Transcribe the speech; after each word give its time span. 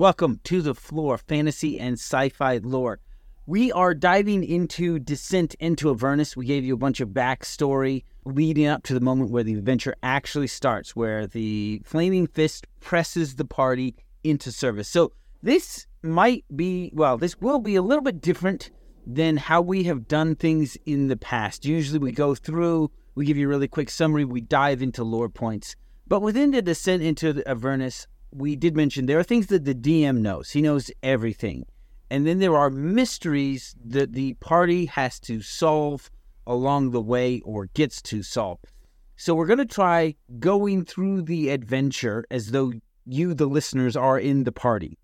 Welcome 0.00 0.40
to 0.44 0.62
the 0.62 0.74
Flore, 0.74 1.18
fantasy 1.18 1.78
and 1.78 1.92
sci-fi 1.92 2.56
lore. 2.62 3.00
We 3.44 3.70
are 3.70 3.92
diving 3.92 4.42
into 4.42 4.98
Descent 4.98 5.54
into 5.60 5.90
Avernus. 5.90 6.34
We 6.34 6.46
gave 6.46 6.64
you 6.64 6.72
a 6.72 6.78
bunch 6.78 7.02
of 7.02 7.10
backstory 7.10 8.04
leading 8.24 8.66
up 8.66 8.82
to 8.84 8.94
the 8.94 9.02
moment 9.02 9.30
where 9.30 9.42
the 9.42 9.52
adventure 9.52 9.94
actually 10.02 10.46
starts, 10.46 10.96
where 10.96 11.26
the 11.26 11.82
Flaming 11.84 12.26
Fist 12.26 12.66
presses 12.80 13.34
the 13.34 13.44
party 13.44 13.94
into 14.24 14.50
service. 14.50 14.88
So 14.88 15.12
this 15.42 15.86
might 16.02 16.46
be, 16.56 16.90
well, 16.94 17.18
this 17.18 17.38
will 17.38 17.58
be 17.58 17.76
a 17.76 17.82
little 17.82 18.02
bit 18.02 18.22
different 18.22 18.70
than 19.06 19.36
how 19.36 19.60
we 19.60 19.82
have 19.82 20.08
done 20.08 20.34
things 20.34 20.78
in 20.86 21.08
the 21.08 21.16
past. 21.18 21.66
Usually 21.66 21.98
we 21.98 22.12
go 22.12 22.34
through, 22.34 22.90
we 23.16 23.26
give 23.26 23.36
you 23.36 23.44
a 23.44 23.50
really 23.50 23.68
quick 23.68 23.90
summary, 23.90 24.24
we 24.24 24.40
dive 24.40 24.80
into 24.80 25.04
lore 25.04 25.28
points. 25.28 25.76
But 26.08 26.22
within 26.22 26.52
the 26.52 26.62
Descent 26.62 27.02
into 27.02 27.46
Avernus, 27.46 28.06
we 28.32 28.56
did 28.56 28.76
mention 28.76 29.06
there 29.06 29.18
are 29.18 29.24
things 29.24 29.46
that 29.48 29.64
the 29.64 29.74
DM 29.74 30.18
knows. 30.18 30.50
He 30.50 30.62
knows 30.62 30.90
everything. 31.02 31.66
And 32.10 32.26
then 32.26 32.38
there 32.38 32.56
are 32.56 32.70
mysteries 32.70 33.76
that 33.84 34.12
the 34.12 34.34
party 34.34 34.86
has 34.86 35.20
to 35.20 35.40
solve 35.42 36.10
along 36.46 36.90
the 36.90 37.00
way 37.00 37.40
or 37.44 37.66
gets 37.66 38.02
to 38.02 38.22
solve. 38.22 38.58
So 39.16 39.34
we're 39.34 39.46
going 39.46 39.58
to 39.58 39.66
try 39.66 40.16
going 40.38 40.84
through 40.84 41.22
the 41.22 41.50
adventure 41.50 42.24
as 42.30 42.50
though 42.50 42.72
you, 43.06 43.34
the 43.34 43.46
listeners, 43.46 43.96
are 43.96 44.18
in 44.18 44.44
the 44.44 44.52
party. 44.52 44.98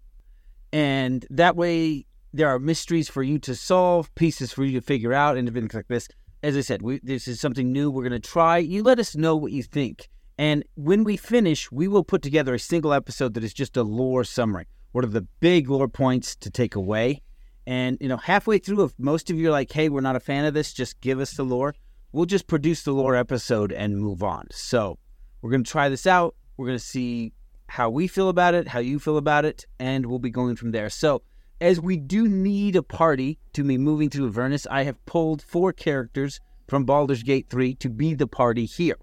And 0.72 1.24
that 1.30 1.54
way, 1.54 2.06
there 2.32 2.48
are 2.48 2.58
mysteries 2.58 3.08
for 3.08 3.22
you 3.22 3.38
to 3.40 3.54
solve, 3.54 4.12
pieces 4.14 4.52
for 4.52 4.64
you 4.64 4.80
to 4.80 4.84
figure 4.84 5.12
out, 5.12 5.36
and 5.36 5.52
things 5.52 5.74
like 5.74 5.88
this. 5.88 6.08
As 6.42 6.56
I 6.56 6.60
said, 6.60 6.82
we, 6.82 7.00
this 7.02 7.28
is 7.28 7.40
something 7.40 7.72
new 7.72 7.90
we're 7.90 8.08
going 8.08 8.20
to 8.20 8.28
try. 8.28 8.58
You 8.58 8.82
let 8.82 8.98
us 8.98 9.16
know 9.16 9.36
what 9.36 9.52
you 9.52 9.62
think. 9.62 10.08
And 10.38 10.64
when 10.74 11.04
we 11.04 11.16
finish, 11.16 11.70
we 11.72 11.88
will 11.88 12.04
put 12.04 12.22
together 12.22 12.54
a 12.54 12.58
single 12.58 12.92
episode 12.92 13.34
that 13.34 13.44
is 13.44 13.54
just 13.54 13.76
a 13.76 13.82
lore 13.82 14.24
summary. 14.24 14.66
What 14.92 15.04
are 15.04 15.08
the 15.08 15.26
big 15.40 15.68
lore 15.70 15.88
points 15.88 16.36
to 16.36 16.50
take 16.50 16.74
away? 16.74 17.22
And, 17.66 17.98
you 18.00 18.08
know, 18.08 18.18
halfway 18.18 18.58
through, 18.58 18.84
if 18.84 18.92
most 18.98 19.30
of 19.30 19.36
you 19.36 19.48
are 19.48 19.52
like, 19.52 19.72
hey, 19.72 19.88
we're 19.88 20.00
not 20.00 20.16
a 20.16 20.20
fan 20.20 20.44
of 20.44 20.54
this, 20.54 20.72
just 20.72 21.00
give 21.00 21.20
us 21.20 21.34
the 21.34 21.42
lore, 21.42 21.74
we'll 22.12 22.26
just 22.26 22.46
produce 22.46 22.82
the 22.82 22.92
lore 22.92 23.16
episode 23.16 23.72
and 23.72 23.98
move 23.98 24.22
on. 24.22 24.46
So 24.52 24.98
we're 25.40 25.50
going 25.50 25.64
to 25.64 25.70
try 25.70 25.88
this 25.88 26.06
out. 26.06 26.36
We're 26.56 26.66
going 26.66 26.78
to 26.78 26.84
see 26.84 27.32
how 27.68 27.90
we 27.90 28.06
feel 28.06 28.28
about 28.28 28.54
it, 28.54 28.68
how 28.68 28.78
you 28.78 28.98
feel 28.98 29.16
about 29.16 29.44
it, 29.44 29.66
and 29.78 30.06
we'll 30.06 30.18
be 30.18 30.30
going 30.30 30.56
from 30.56 30.70
there. 30.70 30.88
So, 30.90 31.22
as 31.60 31.80
we 31.80 31.96
do 31.96 32.28
need 32.28 32.76
a 32.76 32.82
party 32.82 33.38
to 33.54 33.64
be 33.64 33.78
moving 33.78 34.10
through 34.10 34.28
Avernus, 34.28 34.66
I 34.70 34.82
have 34.84 35.04
pulled 35.06 35.42
four 35.42 35.72
characters 35.72 36.38
from 36.68 36.84
Baldur's 36.84 37.22
Gate 37.22 37.46
3 37.48 37.74
to 37.76 37.88
be 37.88 38.14
the 38.14 38.26
party 38.26 38.66
here. 38.66 38.98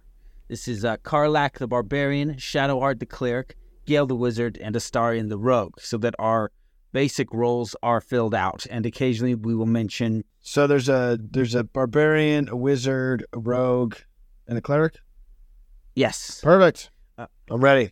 This 0.53 0.67
is 0.67 0.85
uh, 0.85 0.97
Karlach 0.97 1.57
the 1.57 1.67
Barbarian, 1.67 2.35
Shadowheart 2.35 2.99
the 2.99 3.07
Cleric, 3.07 3.55
Gale 3.87 4.05
the 4.05 4.15
Wizard, 4.15 4.55
and 4.61 4.75
Astarion 4.75 5.29
the 5.29 5.39
Rogue, 5.39 5.79
so 5.79 5.97
that 5.97 6.13
our 6.19 6.51
basic 6.91 7.33
roles 7.33 7.75
are 7.81 7.99
filled 7.99 8.35
out. 8.35 8.67
And 8.69 8.85
occasionally 8.85 9.33
we 9.33 9.55
will 9.55 9.65
mention. 9.65 10.25
So 10.41 10.67
there's 10.67 10.89
a 10.89 11.17
there's 11.19 11.55
a 11.55 11.63
barbarian, 11.63 12.49
a 12.49 12.55
wizard, 12.55 13.25
a 13.33 13.39
rogue, 13.39 13.95
and 14.47 14.55
a 14.55 14.61
cleric. 14.61 14.99
Yes. 15.95 16.39
Perfect. 16.43 16.91
Uh, 17.17 17.25
I'm 17.49 17.63
ready. 17.63 17.91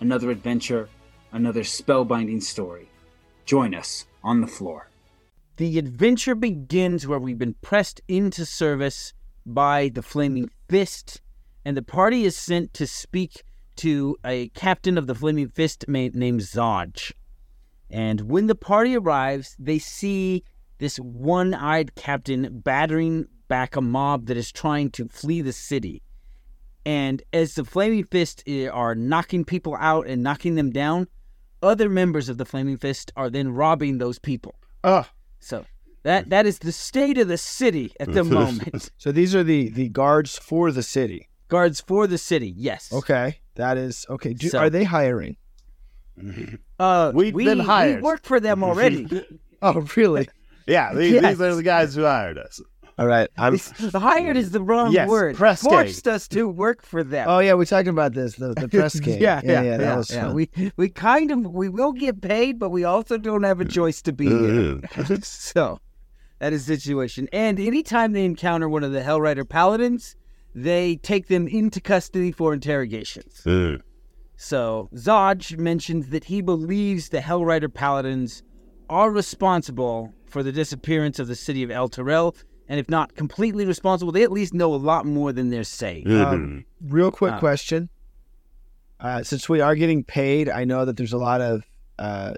another 0.00 0.30
adventure, 0.30 0.88
another 1.32 1.62
spellbinding 1.62 2.42
story. 2.42 2.88
Join 3.44 3.74
us 3.74 4.06
on 4.24 4.40
the 4.40 4.46
Flore. 4.46 4.88
The 5.56 5.78
adventure 5.78 6.34
begins 6.34 7.06
where 7.06 7.18
we've 7.18 7.38
been 7.38 7.56
pressed 7.60 8.00
into 8.08 8.44
service 8.44 9.12
by 9.44 9.90
the 9.92 10.02
Flaming 10.02 10.50
Fist, 10.68 11.20
and 11.64 11.76
the 11.76 11.82
party 11.82 12.24
is 12.24 12.36
sent 12.36 12.72
to 12.74 12.86
speak 12.86 13.42
to 13.76 14.16
a 14.24 14.48
captain 14.50 14.96
of 14.98 15.06
the 15.06 15.14
Flaming 15.14 15.48
Fist 15.48 15.84
named 15.88 16.40
Zodge. 16.40 17.12
And 17.90 18.22
when 18.22 18.46
the 18.46 18.54
party 18.54 18.96
arrives, 18.96 19.56
they 19.58 19.78
see 19.78 20.44
this 20.78 20.96
one 20.98 21.54
eyed 21.54 21.94
captain 21.94 22.60
battering 22.60 23.26
back 23.48 23.76
a 23.76 23.80
mob 23.80 24.26
that 24.26 24.36
is 24.36 24.52
trying 24.52 24.90
to 24.92 25.08
flee 25.08 25.42
the 25.42 25.52
city. 25.52 26.02
And 26.86 27.22
as 27.32 27.54
the 27.54 27.64
Flaming 27.64 28.04
Fist 28.04 28.42
eh, 28.46 28.68
are 28.68 28.94
knocking 28.94 29.44
people 29.44 29.76
out 29.78 30.06
and 30.06 30.22
knocking 30.22 30.54
them 30.54 30.70
down, 30.70 31.08
other 31.62 31.88
members 31.88 32.28
of 32.28 32.38
the 32.38 32.44
Flaming 32.44 32.78
Fist 32.78 33.12
are 33.16 33.30
then 33.30 33.52
robbing 33.52 33.98
those 33.98 34.18
people. 34.18 34.54
Oh. 34.82 35.06
So 35.40 35.66
that 36.02 36.30
that 36.30 36.46
is 36.46 36.58
the 36.60 36.72
state 36.72 37.18
of 37.18 37.28
the 37.28 37.38
city 37.38 37.92
at 38.00 38.12
the 38.12 38.24
moment. 38.38 38.90
so 38.96 39.12
these 39.12 39.34
are 39.34 39.44
the 39.44 39.68
the 39.68 39.88
guards 39.88 40.38
for 40.38 40.72
the 40.72 40.82
city. 40.82 41.28
Guards 41.48 41.80
for 41.80 42.06
the 42.06 42.18
city, 42.18 42.54
yes. 42.56 42.92
Okay, 42.92 43.40
that 43.56 43.76
is 43.76 44.06
okay. 44.08 44.34
Do, 44.34 44.48
so, 44.48 44.58
are 44.58 44.70
they 44.70 44.84
hiring? 44.84 45.36
Uh, 46.78 47.12
We've 47.14 47.34
we, 47.34 47.44
been 47.44 47.58
hired. 47.58 47.96
We 47.96 48.02
work 48.02 48.24
for 48.24 48.40
them 48.40 48.64
already. 48.68 49.06
oh, 49.60 49.86
really? 49.96 50.28
Yeah, 50.66 50.94
these, 50.94 51.12
yes. 51.12 51.22
these 51.24 51.40
are 51.42 51.54
the 51.54 51.62
guys 51.62 51.94
who 51.94 52.04
hired 52.04 52.38
us. 52.38 52.58
All 53.00 53.06
right, 53.06 53.30
I'm 53.38 53.58
hired 53.94 54.36
is 54.36 54.50
the 54.50 54.60
wrong 54.60 54.92
yes, 54.92 55.08
word. 55.08 55.34
Press 55.34 55.62
Forced 55.62 56.06
us 56.06 56.28
to 56.28 56.46
work 56.46 56.82
for 56.82 57.02
them. 57.02 57.30
Oh 57.30 57.38
yeah, 57.38 57.54
we 57.54 57.64
talked 57.64 57.88
about 57.88 58.12
this 58.12 58.34
the, 58.36 58.52
the 58.52 58.68
press 58.68 59.00
game. 59.00 59.22
yeah, 59.22 59.40
yeah, 59.42 59.52
yeah, 59.52 59.62
yeah, 59.62 59.76
that 59.78 59.84
yeah, 59.84 59.96
was 59.96 60.10
yeah. 60.10 60.22
fun. 60.24 60.34
We 60.34 60.50
we 60.76 60.90
kind 60.90 61.30
of 61.30 61.46
we 61.46 61.70
will 61.70 61.94
get 61.94 62.20
paid, 62.20 62.58
but 62.58 62.68
we 62.68 62.84
also 62.84 63.16
don't 63.16 63.42
have 63.44 63.58
a 63.58 63.64
choice 63.64 64.02
to 64.02 64.12
be 64.12 64.26
uh-huh. 64.26 65.04
here. 65.06 65.18
so 65.22 65.80
that 66.40 66.52
is 66.52 66.66
the 66.66 66.76
situation. 66.76 67.26
And 67.32 67.58
anytime 67.58 68.12
they 68.12 68.26
encounter 68.26 68.68
one 68.68 68.84
of 68.84 68.92
the 68.92 69.00
Hellrider 69.00 69.48
paladins, 69.48 70.14
they 70.54 70.96
take 70.96 71.28
them 71.28 71.48
into 71.48 71.80
custody 71.80 72.32
for 72.32 72.52
interrogations. 72.52 73.40
Uh-huh. 73.46 73.78
So 74.36 74.90
Zodge 74.94 75.56
mentions 75.56 76.10
that 76.10 76.24
he 76.24 76.42
believes 76.42 77.08
the 77.08 77.20
Hellrider 77.20 77.72
paladins 77.72 78.42
are 78.90 79.10
responsible 79.10 80.12
for 80.26 80.42
the 80.42 80.52
disappearance 80.52 81.18
of 81.18 81.28
the 81.28 81.34
city 81.34 81.62
of 81.62 81.70
Elturel 81.70 82.34
and 82.70 82.78
if 82.78 82.88
not 82.88 83.16
completely 83.16 83.66
responsible, 83.66 84.12
they 84.12 84.22
at 84.22 84.30
least 84.30 84.54
know 84.54 84.72
a 84.72 84.76
lot 84.76 85.04
more 85.04 85.32
than 85.32 85.50
they're 85.50 85.64
saying. 85.64 86.04
Mm-hmm. 86.04 86.34
Um, 86.34 86.64
real 86.80 87.10
quick 87.10 87.32
uh, 87.32 87.38
question: 87.40 87.90
uh, 89.00 89.24
Since 89.24 89.48
we 89.48 89.60
are 89.60 89.74
getting 89.74 90.04
paid, 90.04 90.48
I 90.48 90.64
know 90.64 90.84
that 90.84 90.96
there's 90.96 91.12
a 91.12 91.18
lot 91.18 91.40
of 91.40 91.64
uh, 91.98 92.34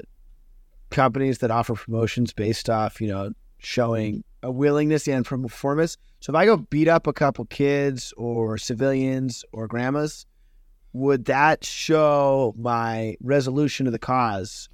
companies 0.89 1.39
that 1.39 1.51
offer 1.51 1.75
promotions 1.75 2.33
based 2.33 2.71
off, 2.71 2.99
you 2.99 3.09
know, 3.09 3.33
showing 3.59 4.25
a 4.43 4.51
willingness 4.51 5.07
and 5.07 5.27
performance. 5.27 5.99
So 6.21 6.33
if 6.33 6.37
I 6.37 6.47
go 6.47 6.57
beat 6.57 6.89
up 6.89 7.07
a 7.07 7.13
couple 7.13 7.45
kids 7.45 8.15
or 8.17 8.57
civilians 8.57 9.45
or 9.53 9.67
grandmas, 9.67 10.25
would 10.95 11.27
that 11.27 11.63
show 11.63 12.55
my 12.57 13.17
resolution 13.21 13.87
of 13.87 13.93
the 13.93 13.99
cause? 13.99 14.71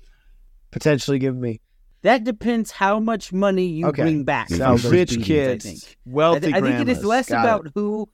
Potentially 0.71 1.19
give 1.19 1.35
me 1.35 1.61
that 2.03 2.25
depends 2.25 2.71
how 2.71 3.01
much 3.01 3.33
money 3.33 3.67
you 3.67 3.87
okay. 3.89 4.03
bring 4.03 4.25
back. 4.25 4.49
So 4.51 4.77
rich 4.89 5.11
beatings, 5.11 5.27
kids, 5.27 5.67
I 5.67 5.69
think. 5.71 5.97
wealthy. 6.07 6.37
I, 6.37 6.41
th- 6.41 6.55
I 6.55 6.61
think 6.61 6.81
it 6.81 6.89
is 6.89 7.05
less 7.05 7.29
Got 7.29 7.45
about 7.45 7.67
it. 7.67 7.73
who 7.75 8.09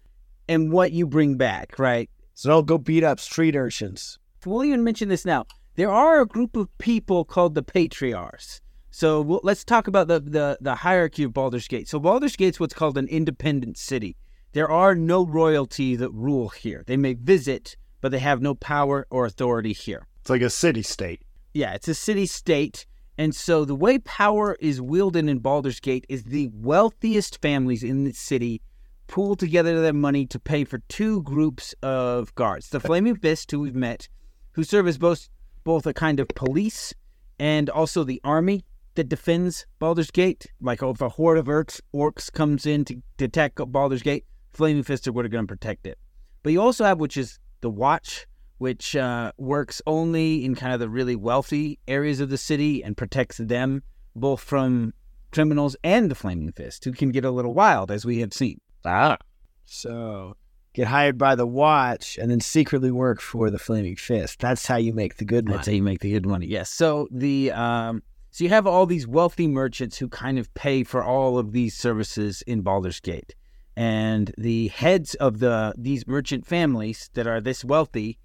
and 0.49 0.73
what 0.73 0.93
you 0.93 1.07
bring 1.07 1.37
back, 1.37 1.79
right? 1.79 2.09
So 2.35 2.49
don't 2.49 2.67
go 2.67 2.79
beat 2.79 3.05
up 3.05 3.21
street 3.21 3.57
urchins. 3.57 4.19
we'll 4.45 4.65
even 4.65 4.85
mention 4.85 5.09
this 5.09 5.25
now. 5.25 5.47
There 5.77 5.91
are 5.91 6.21
a 6.21 6.27
group 6.27 6.57
of 6.57 6.77
people 6.79 7.25
called 7.25 7.55
the 7.55 7.63
patriarchs. 7.63 8.61
So 8.91 9.21
we'll, 9.21 9.41
let's 9.43 9.65
talk 9.65 9.89
about 9.89 10.07
the, 10.07 10.21
the 10.21 10.59
the 10.61 10.75
hierarchy 10.77 11.25
of 11.25 11.33
Baldur's 11.33 11.67
Gate. 11.67 11.89
So 11.89 11.99
Baldur's 11.99 12.37
Gate's 12.37 12.61
what's 12.61 12.75
called 12.75 12.97
an 12.97 13.09
independent 13.09 13.77
city. 13.77 14.17
There 14.53 14.71
are 14.71 14.95
no 14.95 15.27
royalty 15.27 15.97
that 15.97 16.11
rule 16.11 16.49
here. 16.49 16.85
They 16.87 16.97
may 16.97 17.15
visit, 17.15 17.77
but 18.01 18.13
they 18.13 18.21
have 18.21 18.41
no 18.41 18.55
power 18.55 19.05
or 19.11 19.27
authority 19.27 19.73
here. 19.73 20.07
It's 20.21 20.31
like 20.31 20.43
a 20.43 20.51
city 20.51 20.83
state. 20.83 21.23
Yeah, 21.53 21.75
it's 21.75 21.89
a 21.89 21.95
city 21.95 22.27
state. 22.27 22.87
And 23.17 23.35
so 23.35 23.65
the 23.65 23.75
way 23.75 23.99
power 23.99 24.57
is 24.61 24.81
wielded 24.81 25.29
in 25.29 25.39
Baldur's 25.39 25.81
Gate 25.81 26.05
is 26.09 26.25
the 26.25 26.51
wealthiest 26.53 27.41
families 27.41 27.83
in 27.83 28.05
the 28.05 28.13
city 28.13 28.61
pool 29.07 29.37
together 29.37 29.81
their 29.81 29.93
money 29.93 30.27
to 30.27 30.41
pay 30.41 30.65
for 30.65 30.79
two 30.89 31.23
groups 31.23 31.75
of 31.83 32.35
guards. 32.35 32.71
The 32.71 32.81
Flaming 32.81 33.17
Fist, 33.17 33.51
who 33.51 33.61
we've 33.61 33.75
met, 33.75 34.09
who 34.53 34.65
serve 34.65 34.89
as 34.89 34.99
both 34.99 35.29
both 35.63 35.87
a 35.87 35.95
kind 35.95 36.21
of 36.21 36.29
police 36.29 36.93
and 37.39 37.71
also 37.71 38.05
the 38.05 38.21
army 38.23 38.65
that 38.95 39.09
defends 39.09 39.67
Baldur's 39.79 40.11
Gate. 40.11 40.47
Like 40.61 40.83
if 40.83 41.01
a 41.01 41.09
horde 41.09 41.39
of 41.39 41.47
orcs, 41.47 41.81
orcs 41.95 42.33
comes 42.33 42.67
in 42.67 42.85
to, 42.87 43.03
to 43.19 43.25
attack 43.25 43.55
Baldur's 43.57 44.03
Gate, 44.03 44.27
Flaming 44.53 44.83
Fist 44.83 45.09
are 45.09 45.13
going 45.13 45.31
to 45.31 45.47
protect 45.47 45.87
it. 45.87 45.99
But 46.43 46.53
you 46.53 46.61
also 46.61 46.85
have, 46.85 47.01
which 47.01 47.17
is 47.17 47.39
the 47.61 47.71
Watch, 47.71 48.27
which 48.65 48.97
uh, 48.97 49.31
works 49.37 49.83
only 49.87 50.43
in 50.43 50.55
kind 50.55 50.73
of 50.73 50.81
the 50.81 50.89
really 50.89 51.15
wealthy 51.15 51.79
areas 51.87 52.19
of 52.19 52.31
the 52.31 52.39
city 52.39 52.83
and 52.83 52.97
protects 52.97 53.37
them 53.37 53.83
both 54.17 54.41
from 54.41 54.95
criminals 55.33 55.77
and 55.85 56.11
the 56.11 56.15
Flaming 56.15 56.51
Fist, 56.51 56.83
who 56.83 56.93
can 56.93 57.11
get 57.11 57.27
a 57.27 57.31
little 57.31 57.53
wild, 57.53 57.91
as 57.91 58.07
we 58.07 58.21
have 58.21 58.33
seen. 58.33 58.59
Ah. 58.83 59.19
So 59.67 60.39
get 60.73 60.87
hired 60.87 61.19
by 61.19 61.35
the 61.35 61.47
Watch 61.47 62.17
and 62.17 62.31
then 62.31 62.41
secretly 62.41 62.91
work 62.91 63.21
for 63.21 63.51
the 63.51 63.59
Flaming 63.59 63.97
Fist. 63.97 64.41
That's 64.41 64.67
how 64.67 64.77
you 64.77 64.95
make 64.95 65.19
the 65.19 65.27
good 65.27 65.45
money. 65.45 65.59
That's 65.59 65.67
how 65.67 65.75
you 65.75 65.83
make 65.83 66.01
the 66.01 66.13
good 66.13 66.25
money. 66.25 66.47
Yes. 66.47 66.71
So 66.71 67.07
the 67.11 67.53
um, 67.53 68.03
so 68.31 68.45
you 68.45 68.49
have 68.49 68.67
all 68.67 68.87
these 68.87 69.07
wealthy 69.07 69.47
merchants 69.47 69.99
who 69.99 70.09
kind 70.09 70.39
of 70.39 70.53
pay 70.55 70.85
for 70.85 71.05
all 71.05 71.37
of 71.37 71.53
these 71.53 71.77
services 71.77 72.43
in 72.47 72.63
Baldur's 72.63 73.01
Gate, 73.01 73.35
and 73.77 74.33
the 74.39 74.69
heads 74.69 75.15
of 75.17 75.41
the 75.41 75.75
these 75.77 76.07
merchant 76.07 76.47
families 76.47 77.11
that 77.13 77.27
are 77.27 77.43
this 77.43 77.63
wealthy, 77.63 78.19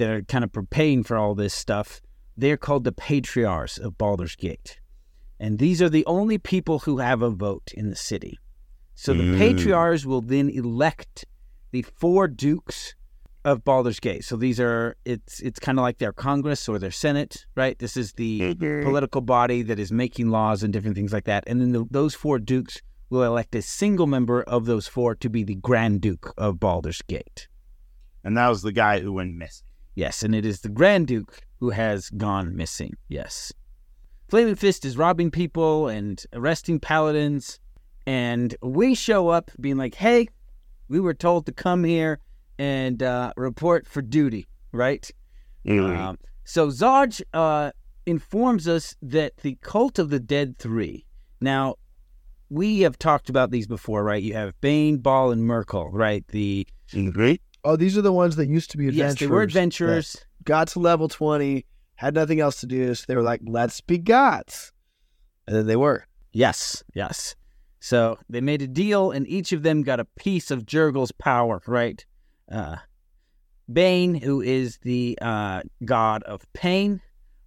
that 0.00 0.10
are 0.10 0.22
kind 0.22 0.42
of 0.44 0.50
preparing 0.52 1.04
for 1.04 1.16
all 1.16 1.34
this 1.36 1.54
stuff, 1.54 2.00
they're 2.36 2.56
called 2.56 2.84
the 2.84 2.92
patriarchs 2.92 3.78
of 3.78 3.96
Baldur's 3.96 4.34
Gate, 4.34 4.80
and 5.38 5.58
these 5.58 5.80
are 5.80 5.88
the 5.90 6.04
only 6.06 6.38
people 6.38 6.80
who 6.80 6.98
have 6.98 7.22
a 7.22 7.30
vote 7.30 7.70
in 7.74 7.90
the 7.90 7.96
city. 7.96 8.38
So 8.94 9.14
the 9.14 9.22
Mm. 9.22 9.38
patriarchs 9.38 10.04
will 10.04 10.20
then 10.20 10.50
elect 10.50 11.24
the 11.70 11.82
four 11.82 12.28
dukes 12.28 12.94
of 13.44 13.64
Baldur's 13.64 14.00
Gate. 14.00 14.24
So 14.24 14.36
these 14.36 14.58
are 14.60 14.96
it's 15.04 15.40
it's 15.40 15.58
kind 15.58 15.78
of 15.78 15.82
like 15.82 15.98
their 15.98 16.12
Congress 16.12 16.68
or 16.68 16.78
their 16.78 16.90
Senate, 16.90 17.46
right? 17.54 17.78
This 17.78 17.96
is 17.96 18.12
the 18.14 18.38
political 18.82 19.22
body 19.22 19.62
that 19.62 19.78
is 19.78 19.90
making 19.92 20.28
laws 20.30 20.62
and 20.62 20.72
different 20.72 20.96
things 20.96 21.12
like 21.12 21.24
that. 21.24 21.44
And 21.46 21.60
then 21.60 21.72
the, 21.72 21.84
those 21.90 22.14
four 22.14 22.38
dukes 22.38 22.82
will 23.08 23.22
elect 23.22 23.54
a 23.54 23.62
single 23.62 24.06
member 24.06 24.42
of 24.42 24.66
those 24.66 24.86
four 24.86 25.14
to 25.16 25.28
be 25.30 25.42
the 25.44 25.54
Grand 25.56 26.00
Duke 26.02 26.34
of 26.36 26.60
Baldur's 26.60 27.02
Gate. 27.02 27.48
And 28.22 28.36
that 28.36 28.48
was 28.48 28.60
the 28.60 28.72
guy 28.72 29.00
who 29.00 29.12
went 29.14 29.34
missing. 29.34 29.66
Yes, 29.94 30.22
and 30.22 30.34
it 30.34 30.46
is 30.46 30.60
the 30.60 30.68
Grand 30.68 31.06
Duke 31.06 31.40
who 31.58 31.70
has 31.70 32.10
gone 32.10 32.56
missing. 32.56 32.96
Yes. 33.08 33.52
Flaming 34.28 34.54
Fist 34.54 34.84
is 34.84 34.96
robbing 34.96 35.30
people 35.30 35.88
and 35.88 36.24
arresting 36.32 36.80
paladins. 36.80 37.58
And 38.06 38.54
we 38.62 38.94
show 38.94 39.28
up 39.28 39.50
being 39.60 39.76
like, 39.76 39.94
hey, 39.94 40.28
we 40.88 41.00
were 41.00 41.14
told 41.14 41.46
to 41.46 41.52
come 41.52 41.84
here 41.84 42.20
and 42.58 43.02
uh, 43.02 43.32
report 43.36 43.86
for 43.86 44.02
duty, 44.02 44.46
right? 44.72 45.08
Um, 45.96 46.18
so 46.44 46.68
Zodge 46.68 47.22
uh, 47.34 47.72
informs 48.06 48.66
us 48.66 48.96
that 49.02 49.36
the 49.38 49.58
Cult 49.60 49.98
of 49.98 50.10
the 50.10 50.20
Dead 50.20 50.58
Three. 50.58 51.06
Now, 51.40 51.76
we 52.48 52.80
have 52.80 52.98
talked 52.98 53.28
about 53.28 53.50
these 53.50 53.66
before, 53.66 54.02
right? 54.02 54.22
You 54.22 54.34
have 54.34 54.60
Bane, 54.60 54.98
Bhaal, 54.98 55.32
and 55.32 55.42
Myrkul, 55.48 55.90
right? 55.92 56.26
The 56.28 56.66
Oh, 57.64 57.76
these 57.76 57.96
are 57.98 58.02
the 58.02 58.12
ones 58.12 58.36
that 58.36 58.48
used 58.48 58.70
to 58.70 58.78
be 58.78 58.88
adventurers. 58.88 59.12
yes, 59.12 59.20
they 59.20 59.26
were 59.26 59.42
adventurers. 59.42 60.16
Got 60.44 60.68
to 60.68 60.78
level 60.78 61.08
20, 61.08 61.66
had 61.96 62.14
nothing 62.14 62.40
else 62.40 62.60
to 62.60 62.66
do, 62.66 62.94
so 62.94 63.04
they 63.06 63.14
were 63.16 63.22
like, 63.22 63.40
let's 63.46 63.80
be 63.80 63.98
gods. 63.98 64.72
And 65.46 65.54
then 65.54 65.66
they 65.66 65.76
were. 65.76 66.06
Yes, 66.32 66.82
yes. 66.94 67.34
So 67.80 68.18
they 68.28 68.40
made 68.40 68.62
a 68.62 68.66
deal, 68.66 69.10
and 69.10 69.26
each 69.28 69.52
of 69.52 69.62
them 69.62 69.82
got 69.82 70.00
a 70.00 70.04
piece 70.04 70.50
of 70.50 70.64
Jergal's 70.64 71.12
power, 71.12 71.60
right? 71.66 72.04
Uh, 72.50 72.76
Bane, 73.70 74.14
who 74.14 74.40
is 74.40 74.78
the 74.82 75.18
uh, 75.20 75.62
god 75.84 76.22
of 76.24 76.50
pain, 76.52 77.00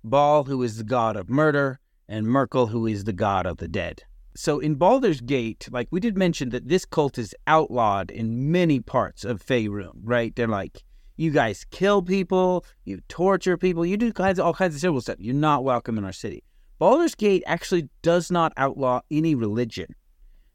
Bhaal, 0.05 0.45
who 0.47 0.61
is 0.63 0.77
the 0.77 0.83
god 0.83 1.15
of 1.15 1.29
murder, 1.29 1.79
and 2.07 2.27
Myrkul, 2.27 2.69
who 2.69 2.85
is 2.87 3.03
the 3.05 3.13
god 3.13 3.45
of 3.45 3.57
the 3.57 3.67
dead. 3.67 4.03
So 4.35 4.59
in 4.59 4.75
Baldur's 4.75 5.21
Gate, 5.21 5.67
like 5.71 5.87
we 5.91 5.99
did 5.99 6.17
mention 6.17 6.49
that 6.49 6.67
this 6.67 6.85
cult 6.85 7.17
is 7.17 7.35
outlawed 7.45 8.09
in 8.09 8.51
many 8.51 8.79
parts 8.79 9.23
of 9.23 9.45
Faerun, 9.45 9.91
right? 10.03 10.35
They're 10.35 10.47
like, 10.47 10.83
you 11.17 11.29
guys 11.29 11.65
kill 11.69 12.01
people, 12.01 12.65
you 12.85 12.99
torture 13.07 13.57
people, 13.57 13.85
you 13.85 13.97
do 13.97 14.11
kinds 14.11 14.39
of, 14.39 14.45
all 14.45 14.53
kinds 14.53 14.73
of 14.75 14.81
terrible 14.81 15.01
stuff. 15.01 15.17
You're 15.19 15.35
not 15.35 15.63
welcome 15.63 15.97
in 15.99 16.03
our 16.03 16.11
city. 16.11 16.43
Baldur's 16.79 17.13
Gate 17.13 17.43
actually 17.45 17.89
does 18.01 18.31
not 18.31 18.51
outlaw 18.57 19.01
any 19.11 19.35
religion, 19.35 19.93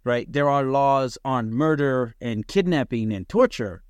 right? 0.03 0.31
There 0.31 0.49
are 0.49 0.65
laws 0.65 1.17
on 1.25 1.53
murder 1.53 2.17
and 2.21 2.47
kidnapping 2.49 3.13
and 3.13 3.29
torture, 3.29 3.83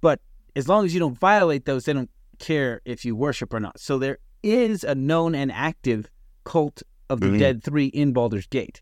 but 0.00 0.20
as 0.56 0.68
long 0.68 0.86
as 0.86 0.94
you 0.94 1.00
don't 1.00 1.18
violate 1.18 1.66
those, 1.66 1.84
they 1.84 1.92
don't 1.92 2.10
care 2.38 2.80
if 2.86 3.04
you 3.04 3.14
worship 3.14 3.52
or 3.52 3.60
not. 3.60 3.78
So 3.78 3.98
there 3.98 4.18
is 4.42 4.82
a 4.82 4.94
known 4.94 5.34
and 5.34 5.52
active 5.52 6.08
cult 6.44 6.82
of 7.10 7.20
the 7.20 7.26
Mhm. 7.26 7.38
Dead 7.38 7.62
Three 7.62 7.86
in 7.86 8.12
Baldur's 8.12 8.46
Gate. 8.46 8.80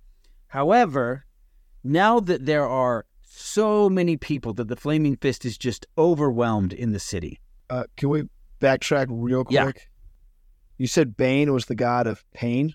However, 0.51 1.25
now 1.85 2.19
that 2.19 2.45
there 2.45 2.67
are 2.67 3.07
so 3.23 3.89
many 3.89 4.17
people 4.17 4.53
that 4.55 4.67
the 4.67 4.75
Flaming 4.75 5.17
Fist 5.17 5.45
is 5.45 5.57
just 5.57 5.87
overwhelmed 5.97 6.73
in 6.73 6.91
the 6.91 6.99
city. 6.99 7.41
Uh, 7.71 7.85
can 7.97 8.09
we 8.09 8.25
backtrack 8.61 9.07
real 9.09 9.45
quick? 9.45 9.55
Yeah. 9.55 9.73
You 10.77 10.89
said 10.89 11.17
Bane 11.17 11.53
was 11.53 11.67
the 11.67 11.77
god 11.77 12.09
of 12.09 12.25
pain. 12.33 12.75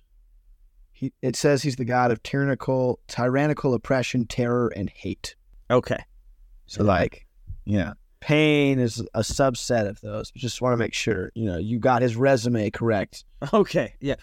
He, 0.93 1.11
it 1.21 1.35
says 1.35 1.63
he's 1.63 1.75
the 1.75 1.83
god 1.83 2.11
of 2.11 2.23
tyrannical, 2.23 2.99
tyrannical 3.07 3.73
oppression, 3.73 4.25
terror, 4.25 4.71
and 4.73 4.89
hate. 4.89 5.35
Okay. 5.69 6.01
So, 6.67 6.81
like, 6.81 7.27
yeah, 7.65 7.93
pain 8.21 8.79
is 8.79 9.03
a 9.13 9.19
subset 9.19 9.89
of 9.89 9.99
those. 9.99 10.31
Just 10.31 10.61
want 10.61 10.71
to 10.71 10.77
make 10.77 10.93
sure 10.93 11.31
you 11.35 11.45
know 11.45 11.57
you 11.57 11.77
got 11.77 12.01
his 12.01 12.15
resume 12.15 12.69
correct. 12.69 13.25
Okay, 13.53 13.95
yeah. 13.99 14.15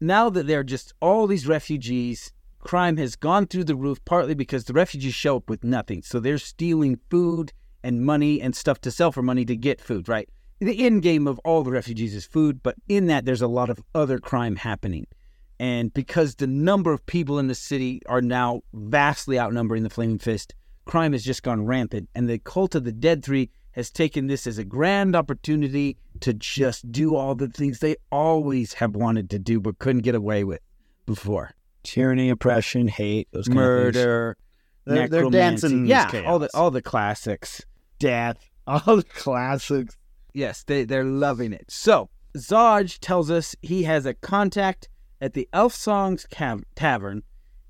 Now 0.00 0.30
that 0.30 0.46
there 0.46 0.60
are 0.60 0.64
just 0.64 0.94
all 1.00 1.26
these 1.26 1.46
refugees, 1.46 2.32
crime 2.60 2.96
has 2.98 3.16
gone 3.16 3.46
through 3.46 3.64
the 3.64 3.74
roof, 3.74 4.04
partly 4.04 4.34
because 4.34 4.64
the 4.64 4.72
refugees 4.72 5.14
show 5.14 5.36
up 5.36 5.48
with 5.48 5.64
nothing. 5.64 6.02
So 6.02 6.20
they're 6.20 6.38
stealing 6.38 6.98
food 7.10 7.52
and 7.82 8.04
money 8.04 8.40
and 8.40 8.54
stuff 8.54 8.80
to 8.82 8.90
sell 8.90 9.12
for 9.12 9.22
money 9.22 9.44
to 9.46 9.56
get 9.56 9.80
food, 9.80 10.08
right? 10.08 10.28
The 10.60 10.84
end 10.84 11.02
game 11.02 11.26
of 11.26 11.38
all 11.40 11.62
the 11.62 11.70
refugees 11.70 12.14
is 12.14 12.26
food, 12.26 12.62
but 12.62 12.76
in 12.88 13.06
that, 13.06 13.24
there's 13.24 13.42
a 13.42 13.48
lot 13.48 13.70
of 13.70 13.82
other 13.94 14.18
crime 14.18 14.56
happening. 14.56 15.06
And 15.58 15.92
because 15.92 16.34
the 16.34 16.46
number 16.46 16.92
of 16.92 17.04
people 17.06 17.38
in 17.38 17.46
the 17.46 17.54
city 17.54 18.00
are 18.06 18.22
now 18.22 18.62
vastly 18.72 19.38
outnumbering 19.38 19.82
the 19.82 19.90
Flaming 19.90 20.18
Fist, 20.18 20.54
crime 20.84 21.12
has 21.12 21.24
just 21.24 21.42
gone 21.42 21.64
rampant. 21.66 22.08
And 22.14 22.28
the 22.28 22.38
Cult 22.38 22.74
of 22.74 22.84
the 22.84 22.92
Dead 22.92 23.24
Three 23.24 23.50
has 23.72 23.90
taken 23.90 24.26
this 24.26 24.46
as 24.46 24.58
a 24.58 24.64
grand 24.64 25.14
opportunity 25.14 25.96
to 26.20 26.34
just 26.34 26.90
do 26.90 27.14
all 27.14 27.34
the 27.34 27.48
things 27.48 27.78
they 27.78 27.96
always 28.10 28.74
have 28.74 28.96
wanted 28.96 29.30
to 29.30 29.38
do 29.38 29.60
but 29.60 29.78
couldn't 29.78 30.02
get 30.02 30.14
away 30.14 30.44
with 30.44 30.60
before. 31.06 31.52
Tyranny, 31.90 32.30
oppression, 32.30 32.86
hate, 32.88 33.28
those 33.32 33.48
kind 33.48 33.58
of 33.60 33.64
things. 33.64 33.96
Murder, 33.96 34.36
They're, 34.84 35.08
they're 35.08 35.30
dancing 35.30 35.86
yeah, 35.86 36.08
chaos. 36.08 36.24
all 36.26 36.38
the 36.38 36.48
all 36.54 36.70
the 36.70 36.82
classics. 36.82 37.62
death, 37.98 38.36
all 38.66 38.96
the 38.96 39.02
classics. 39.02 39.96
Yes, 40.32 40.62
they 40.64 40.84
they're 40.84 41.04
loving 41.04 41.52
it. 41.52 41.64
So 41.68 42.08
Zodge 42.36 42.98
tells 43.00 43.30
us 43.30 43.56
he 43.62 43.82
has 43.82 44.06
a 44.06 44.14
contact 44.14 44.88
at 45.20 45.34
the 45.34 45.48
Elf 45.52 45.74
Songs 45.74 46.26
Cav- 46.32 46.62
Tavern, 46.76 47.22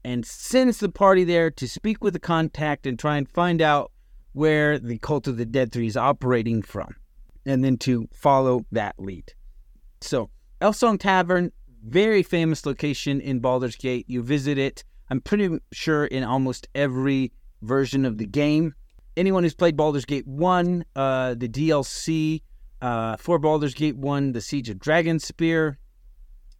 and 0.05 0.25
sends 0.27 0.79
the 0.79 0.89
party 0.91 1.25
there 1.25 1.50
to 1.50 1.67
speak 1.67 2.05
with 2.05 2.12
the 2.12 2.21
contact 2.21 2.87
and 2.87 2.99
try 2.99 3.17
and 3.17 3.29
find 3.29 3.61
out 3.62 3.91
where 4.33 4.79
the 4.79 4.99
Cult 4.99 5.27
of 5.27 5.37
the 5.39 5.47
Dead 5.47 5.73
Three 5.73 5.87
is 5.87 5.97
operating 5.97 6.61
from, 6.62 6.95
and 7.47 7.65
then 7.65 7.79
to 7.79 8.07
follow 8.12 8.67
that 8.71 8.95
lead. 8.99 9.33
So 10.03 10.29
Elf 10.61 10.77
Song 10.77 10.99
Tavern, 10.99 11.50
very 11.85 12.23
famous 12.23 12.67
location 12.67 13.21
in 13.21 13.41
Baldur's 13.41 13.77
Gate. 13.77 14.05
You 14.09 14.23
visit 14.23 14.59
it. 14.59 14.85
I'm 15.09 15.21
pretty 15.21 15.59
sure 15.73 16.07
in 16.07 16.25
almost 16.25 16.69
every 16.75 17.33
version 17.63 18.05
of 18.05 18.19
the 18.19 18.27
game. 18.27 18.75
Anyone 19.17 19.43
who's 19.43 19.55
played 19.55 19.77
Baldur's 19.77 20.05
Gate 20.05 20.27
1, 20.27 20.85
uh, 20.95 21.35
the 21.35 21.49
DLC 21.49 22.43
uh, 22.81 23.17
for 23.17 23.39
Baldur's 23.39 23.75
Gate 23.75 23.97
1, 23.97 24.33
The 24.33 24.41
Siege 24.41 24.71
of 24.71 24.79
Dragonspear, 24.79 25.77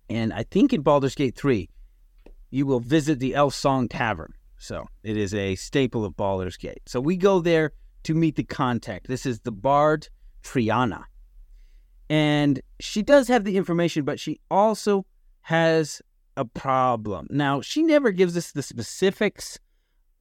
and 0.09 0.33
I 0.33 0.43
think 0.43 0.73
in 0.73 0.83
Baldur's 0.83 1.15
Gate 1.15 1.37
3, 1.37 1.69
you 2.51 2.67
will 2.67 2.81
visit 2.81 3.21
the 3.21 3.35
Elf 3.35 3.55
Song 3.55 3.89
Tavern. 3.89 4.33
So 4.59 4.87
it 5.05 5.17
is 5.17 5.33
a 5.33 5.55
staple 5.55 6.05
of 6.05 6.17
Baldur's 6.17 6.57
Gate. 6.57 6.83
So 6.87 7.01
we 7.01 7.17
go 7.17 7.41
there 7.41 7.73
to 8.03 8.15
meet 8.15 8.37
the 8.37 8.43
contact. 8.43 9.07
This 9.07 9.25
is 9.25 9.41
the 9.41 9.53
Bard 9.53 10.09
Triana. 10.43 11.05
And 12.11 12.61
she 12.81 13.03
does 13.03 13.29
have 13.29 13.45
the 13.45 13.57
information, 13.57 14.05
but 14.05 14.19
she 14.19 14.41
also 14.51 15.07
has 15.43 16.03
a 16.37 16.45
problem. 16.45 17.27
Now, 17.31 17.61
she 17.61 17.83
never 17.83 18.11
gives 18.11 18.37
us 18.37 18.53
the 18.53 18.63
specifics 18.63 19.59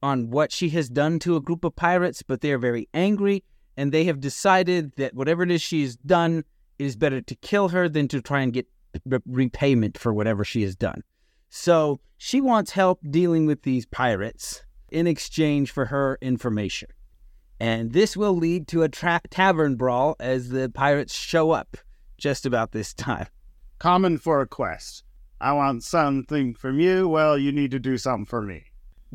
on 0.02 0.30
what 0.30 0.52
she 0.52 0.70
has 0.70 0.88
done 0.88 1.18
to 1.20 1.36
a 1.36 1.40
group 1.40 1.64
of 1.64 1.76
pirates, 1.76 2.22
but 2.22 2.40
they 2.40 2.52
are 2.52 2.58
very 2.58 2.88
angry 2.94 3.44
and 3.76 3.92
they 3.92 4.04
have 4.04 4.20
decided 4.20 4.92
that 4.96 5.14
whatever 5.14 5.42
it 5.42 5.50
is 5.50 5.62
she's 5.62 5.96
done, 5.96 6.44
it 6.78 6.84
is 6.84 6.96
better 6.96 7.20
to 7.20 7.34
kill 7.36 7.68
her 7.68 7.88
than 7.88 8.08
to 8.08 8.20
try 8.20 8.40
and 8.40 8.52
get 8.52 8.66
repayment 9.26 9.96
for 9.96 10.12
whatever 10.12 10.44
she 10.44 10.62
has 10.62 10.74
done. 10.74 11.02
So 11.48 12.00
she 12.18 12.40
wants 12.40 12.72
help 12.72 13.00
dealing 13.10 13.46
with 13.46 13.62
these 13.62 13.86
pirates 13.86 14.62
in 14.90 15.06
exchange 15.06 15.70
for 15.70 15.86
her 15.86 16.18
information. 16.20 16.88
And 17.58 17.92
this 17.92 18.16
will 18.16 18.34
lead 18.34 18.68
to 18.68 18.82
a 18.82 18.88
tra- 18.88 19.20
tavern 19.30 19.76
brawl 19.76 20.16
as 20.18 20.48
the 20.48 20.70
pirates 20.70 21.14
show 21.14 21.50
up 21.50 21.76
just 22.18 22.46
about 22.46 22.72
this 22.72 22.94
time. 22.94 23.26
Common 23.78 24.18
for 24.18 24.40
a 24.40 24.46
quest. 24.46 25.04
I 25.40 25.52
want 25.52 25.82
something 25.82 26.54
from 26.54 26.80
you. 26.80 27.08
Well, 27.08 27.38
you 27.38 27.50
need 27.52 27.70
to 27.70 27.78
do 27.78 27.96
something 27.96 28.26
for 28.26 28.42
me. 28.42 28.64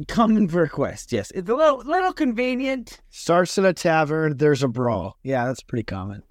Common 0.07 0.47
for 0.47 0.67
quest, 0.67 1.11
yes. 1.13 1.31
It's 1.31 1.49
a 1.49 1.55
little, 1.55 1.77
little 1.77 2.11
convenient. 2.11 2.99
Starts 3.09 3.57
in 3.57 3.65
a 3.65 3.73
tavern, 3.73 4.37
there's 4.37 4.63
a 4.63 4.67
brawl. 4.67 5.17
Yeah, 5.23 5.45
that's 5.45 5.61
pretty 5.61 5.83
common. 5.83 6.23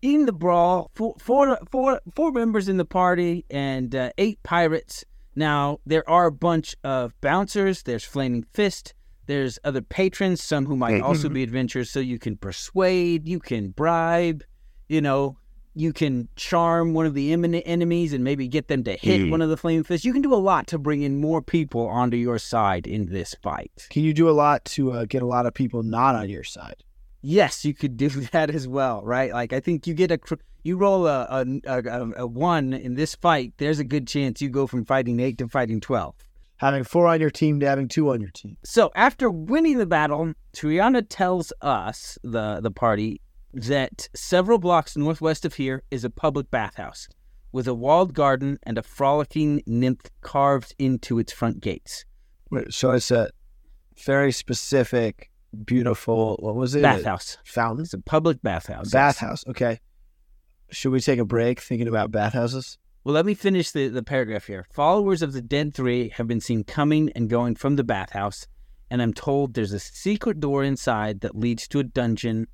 In 0.00 0.26
the 0.26 0.32
brawl, 0.32 0.90
four, 0.94 1.14
four, 1.20 1.58
four, 1.70 2.00
four 2.16 2.32
members 2.32 2.68
in 2.68 2.78
the 2.78 2.84
party 2.84 3.44
and 3.48 3.94
uh, 3.94 4.10
eight 4.18 4.42
pirates. 4.42 5.04
Now, 5.36 5.78
there 5.86 6.08
are 6.10 6.26
a 6.26 6.32
bunch 6.32 6.74
of 6.82 7.12
bouncers. 7.20 7.84
There's 7.84 8.04
Flaming 8.04 8.44
Fist. 8.52 8.94
There's 9.26 9.58
other 9.62 9.80
patrons, 9.80 10.42
some 10.42 10.66
who 10.66 10.76
might 10.76 11.00
also 11.00 11.28
be 11.28 11.44
adventurers. 11.44 11.90
So 11.90 12.00
you 12.00 12.18
can 12.18 12.36
persuade, 12.36 13.28
you 13.28 13.38
can 13.38 13.70
bribe, 13.70 14.42
you 14.88 15.00
know, 15.00 15.36
you 15.74 15.92
can 15.92 16.28
charm 16.36 16.92
one 16.92 17.06
of 17.06 17.14
the 17.14 17.32
imminent 17.32 17.62
enemies 17.66 18.12
and 18.12 18.22
maybe 18.22 18.46
get 18.46 18.68
them 18.68 18.84
to 18.84 18.92
hit 18.92 19.22
mm. 19.22 19.30
one 19.30 19.40
of 19.40 19.48
the 19.48 19.56
flame 19.56 19.82
fists. 19.84 20.04
You 20.04 20.12
can 20.12 20.22
do 20.22 20.34
a 20.34 20.36
lot 20.36 20.66
to 20.68 20.78
bring 20.78 21.02
in 21.02 21.20
more 21.20 21.40
people 21.40 21.86
onto 21.86 22.16
your 22.16 22.38
side 22.38 22.86
in 22.86 23.06
this 23.06 23.34
fight. 23.42 23.86
Can 23.90 24.02
you 24.02 24.12
do 24.12 24.28
a 24.28 24.32
lot 24.32 24.64
to 24.66 24.92
uh, 24.92 25.04
get 25.06 25.22
a 25.22 25.26
lot 25.26 25.46
of 25.46 25.54
people 25.54 25.82
not 25.82 26.14
on 26.14 26.28
your 26.28 26.44
side? 26.44 26.84
Yes, 27.22 27.64
you 27.64 27.72
could 27.72 27.96
do 27.96 28.08
that 28.32 28.50
as 28.50 28.68
well, 28.68 29.02
right? 29.02 29.32
Like 29.32 29.52
I 29.52 29.60
think 29.60 29.86
you 29.86 29.94
get 29.94 30.10
a 30.10 30.18
you 30.62 30.76
roll 30.76 31.06
a 31.06 31.26
a, 31.30 31.62
a, 31.66 32.10
a 32.18 32.26
one 32.26 32.72
in 32.72 32.94
this 32.94 33.14
fight. 33.14 33.54
There's 33.56 33.78
a 33.78 33.84
good 33.84 34.06
chance 34.06 34.42
you 34.42 34.48
go 34.48 34.66
from 34.66 34.84
fighting 34.84 35.20
eight 35.20 35.38
to 35.38 35.48
fighting 35.48 35.80
twelve. 35.80 36.14
Having 36.56 36.84
four 36.84 37.08
on 37.08 37.20
your 37.20 37.30
team 37.30 37.58
to 37.58 37.66
having 37.66 37.88
two 37.88 38.10
on 38.10 38.20
your 38.20 38.30
team. 38.30 38.56
So 38.64 38.92
after 38.94 39.28
winning 39.28 39.78
the 39.78 39.86
battle, 39.86 40.32
Triana 40.52 41.04
tells 41.08 41.52
us 41.60 42.18
the 42.22 42.60
the 42.60 42.70
party 42.70 43.20
that 43.52 44.08
several 44.14 44.58
blocks 44.58 44.96
northwest 44.96 45.44
of 45.44 45.54
here 45.54 45.82
is 45.90 46.04
a 46.04 46.10
public 46.10 46.50
bathhouse 46.50 47.08
with 47.52 47.68
a 47.68 47.74
walled 47.74 48.14
garden 48.14 48.58
and 48.62 48.78
a 48.78 48.82
frolicking 48.82 49.62
nymph 49.66 50.10
carved 50.22 50.74
into 50.78 51.18
its 51.18 51.32
front 51.32 51.60
gates. 51.60 52.04
So 52.70 52.92
it's 52.92 53.10
a 53.10 53.30
very 54.04 54.32
specific, 54.32 55.30
beautiful, 55.64 56.36
what 56.40 56.54
was 56.54 56.74
it? 56.74 56.82
Bathhouse. 56.82 57.36
fountain? 57.44 57.84
It's 57.84 57.94
a 57.94 57.98
public 57.98 58.42
bathhouse. 58.42 58.90
Bathhouse, 58.90 59.44
okay. 59.48 59.80
Should 60.70 60.92
we 60.92 61.00
take 61.00 61.18
a 61.18 61.24
break 61.24 61.60
thinking 61.60 61.88
about 61.88 62.10
bathhouses? 62.10 62.78
Well, 63.04 63.14
let 63.14 63.26
me 63.26 63.34
finish 63.34 63.70
the, 63.72 63.88
the 63.88 64.02
paragraph 64.02 64.46
here. 64.46 64.66
Followers 64.72 65.22
of 65.22 65.32
the 65.32 65.42
Dead 65.42 65.74
Three 65.74 66.10
have 66.10 66.26
been 66.26 66.40
seen 66.40 66.64
coming 66.64 67.10
and 67.14 67.28
going 67.28 67.56
from 67.56 67.76
the 67.76 67.84
bathhouse, 67.84 68.46
and 68.90 69.02
I'm 69.02 69.12
told 69.12 69.54
there's 69.54 69.72
a 69.72 69.80
secret 69.80 70.40
door 70.40 70.62
inside 70.62 71.20
that 71.20 71.36
leads 71.36 71.66
to 71.68 71.80
a 71.80 71.84
dungeon 71.84 72.46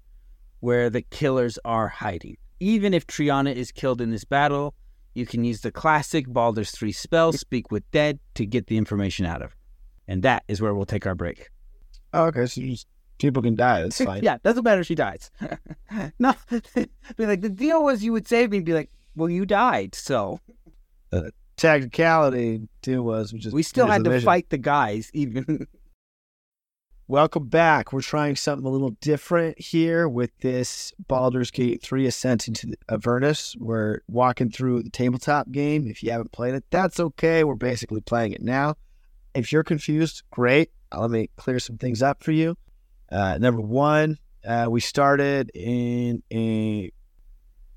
where 0.61 0.91
the 0.91 1.03
killers 1.03 1.59
are 1.65 1.89
hiding. 1.89 2.37
Even 2.61 2.93
if 2.93 3.07
Triana 3.07 3.55
is 3.55 3.71
killed 3.71 4.01
in 4.01 4.11
this 4.11 4.25
battle, 4.25 4.75
you 5.15 5.27
can 5.27 5.45
use 5.45 5.61
the 5.61 5.71
classic 5.71 6.27
Baldur's 6.29 6.71
3 6.71 6.93
spell, 6.93 7.33
Speak 7.33 7.71
with 7.71 7.89
Dead, 7.91 8.19
to 8.35 8.47
get 8.47 8.67
the 8.67 8.77
information 8.77 9.27
out 9.27 9.43
of 9.43 9.51
her. 9.51 9.57
And 10.07 10.23
that 10.23 10.45
is 10.49 10.61
where 10.61 10.75
we'll 10.75 10.87
take 10.87 11.07
our 11.07 11.15
break. 11.15 11.51
Oh, 12.15 12.25
okay, 12.27 12.47
so 12.47 12.61
just, 12.63 12.87
people 13.19 13.43
can 13.43 13.55
die. 13.55 13.83
That's 13.83 14.01
fine. 14.05 14.23
yeah, 14.23 14.39
doesn't 14.43 14.65
matter 14.65 14.81
if 14.81 14.87
she 14.87 14.95
dies. 14.95 15.31
no, 16.19 16.35
be 17.17 17.27
like, 17.27 17.41
the 17.41 17.49
deal 17.49 17.83
was 17.83 18.03
you 18.03 18.13
would 18.13 18.27
save 18.27 18.51
me 18.51 18.61
be 18.61 18.73
like, 18.73 18.91
well, 19.15 19.29
you 19.29 19.45
died, 19.45 19.95
so. 19.95 20.41
Uh, 21.13 21.21
the 21.21 21.33
technicality 21.57 22.69
deal 22.83 23.03
was 23.03 23.33
we 23.33 23.39
just 23.39 23.55
we 23.55 23.63
still 23.63 23.87
had 23.87 24.05
to 24.05 24.21
fight 24.21 24.49
the 24.51 24.59
guys 24.59 25.11
even 25.13 25.67
Welcome 27.11 27.47
back. 27.47 27.95
We're 27.95 28.03
trying 28.03 28.37
something 28.37 28.67
a 28.67 28.69
little 28.69 28.91
different 29.01 29.59
here 29.59 30.07
with 30.07 30.31
this 30.41 30.93
Baldur's 31.07 31.51
Gate 31.51 31.83
3 31.83 32.05
Ascent 32.05 32.49
into 32.49 32.77
Avernus. 32.91 33.57
We're 33.59 34.01
walking 34.09 34.51
through 34.51 34.83
the 34.83 34.91
tabletop 34.91 35.51
game. 35.51 35.87
If 35.87 36.03
you 36.03 36.11
haven't 36.11 36.33
played 36.33 36.53
it, 36.53 36.65
that's 36.69 37.01
okay. 37.01 37.45
We're 37.45 37.55
basically 37.55 38.03
playing 38.03 38.33
it 38.33 38.43
now. 38.43 38.75
If 39.33 39.53
you're 39.53 39.65
confused, 39.65 40.23
great. 40.31 40.71
Uh, 40.93 41.01
let 41.01 41.11
me 41.11 41.31
clear 41.37 41.59
some 41.59 41.79
things 41.79 42.03
up 42.03 42.23
for 42.23 42.33
you. 42.33 42.59
Uh, 43.11 43.39
number 43.39 43.63
one, 43.63 44.19
uh, 44.47 44.67
we 44.69 44.81
started 44.81 45.51
in 45.55 46.23
a 46.31 46.93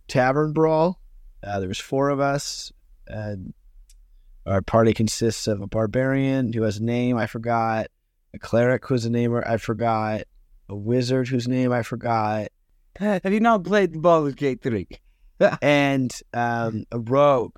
tavern 0.10 0.52
brawl. 0.52 1.00
Uh, 1.42 1.58
there 1.62 1.70
was 1.70 1.80
four 1.80 2.10
of 2.10 2.20
us. 2.20 2.74
our 4.46 4.62
party 4.62 4.94
consists 4.94 5.48
of 5.48 5.62
a 5.62 5.68
barbarian 5.68 6.52
who 6.52 6.64
has 6.64 6.80
a 6.80 6.84
name 6.84 7.16
I 7.16 7.28
forgot 7.28 7.88
a 8.34 8.40
cleric 8.40 8.86
whose 8.86 9.10
name 9.10 9.36
I 9.46 9.58
forgot, 9.58 10.24
a 10.70 10.76
wizard 10.76 11.28
whose 11.28 11.48
name 11.48 11.72
I 11.72 11.84
forgot. 11.84 12.50
Have 13.00 13.32
you 13.32 13.40
not 13.40 13.64
played 13.64 13.94
the 13.94 14.00
Baldur's 14.00 14.36
Gate 14.36 14.62
3? 14.62 14.88
and 15.62 16.14
um, 16.34 16.86
a 16.92 17.00
rogue 17.00 17.56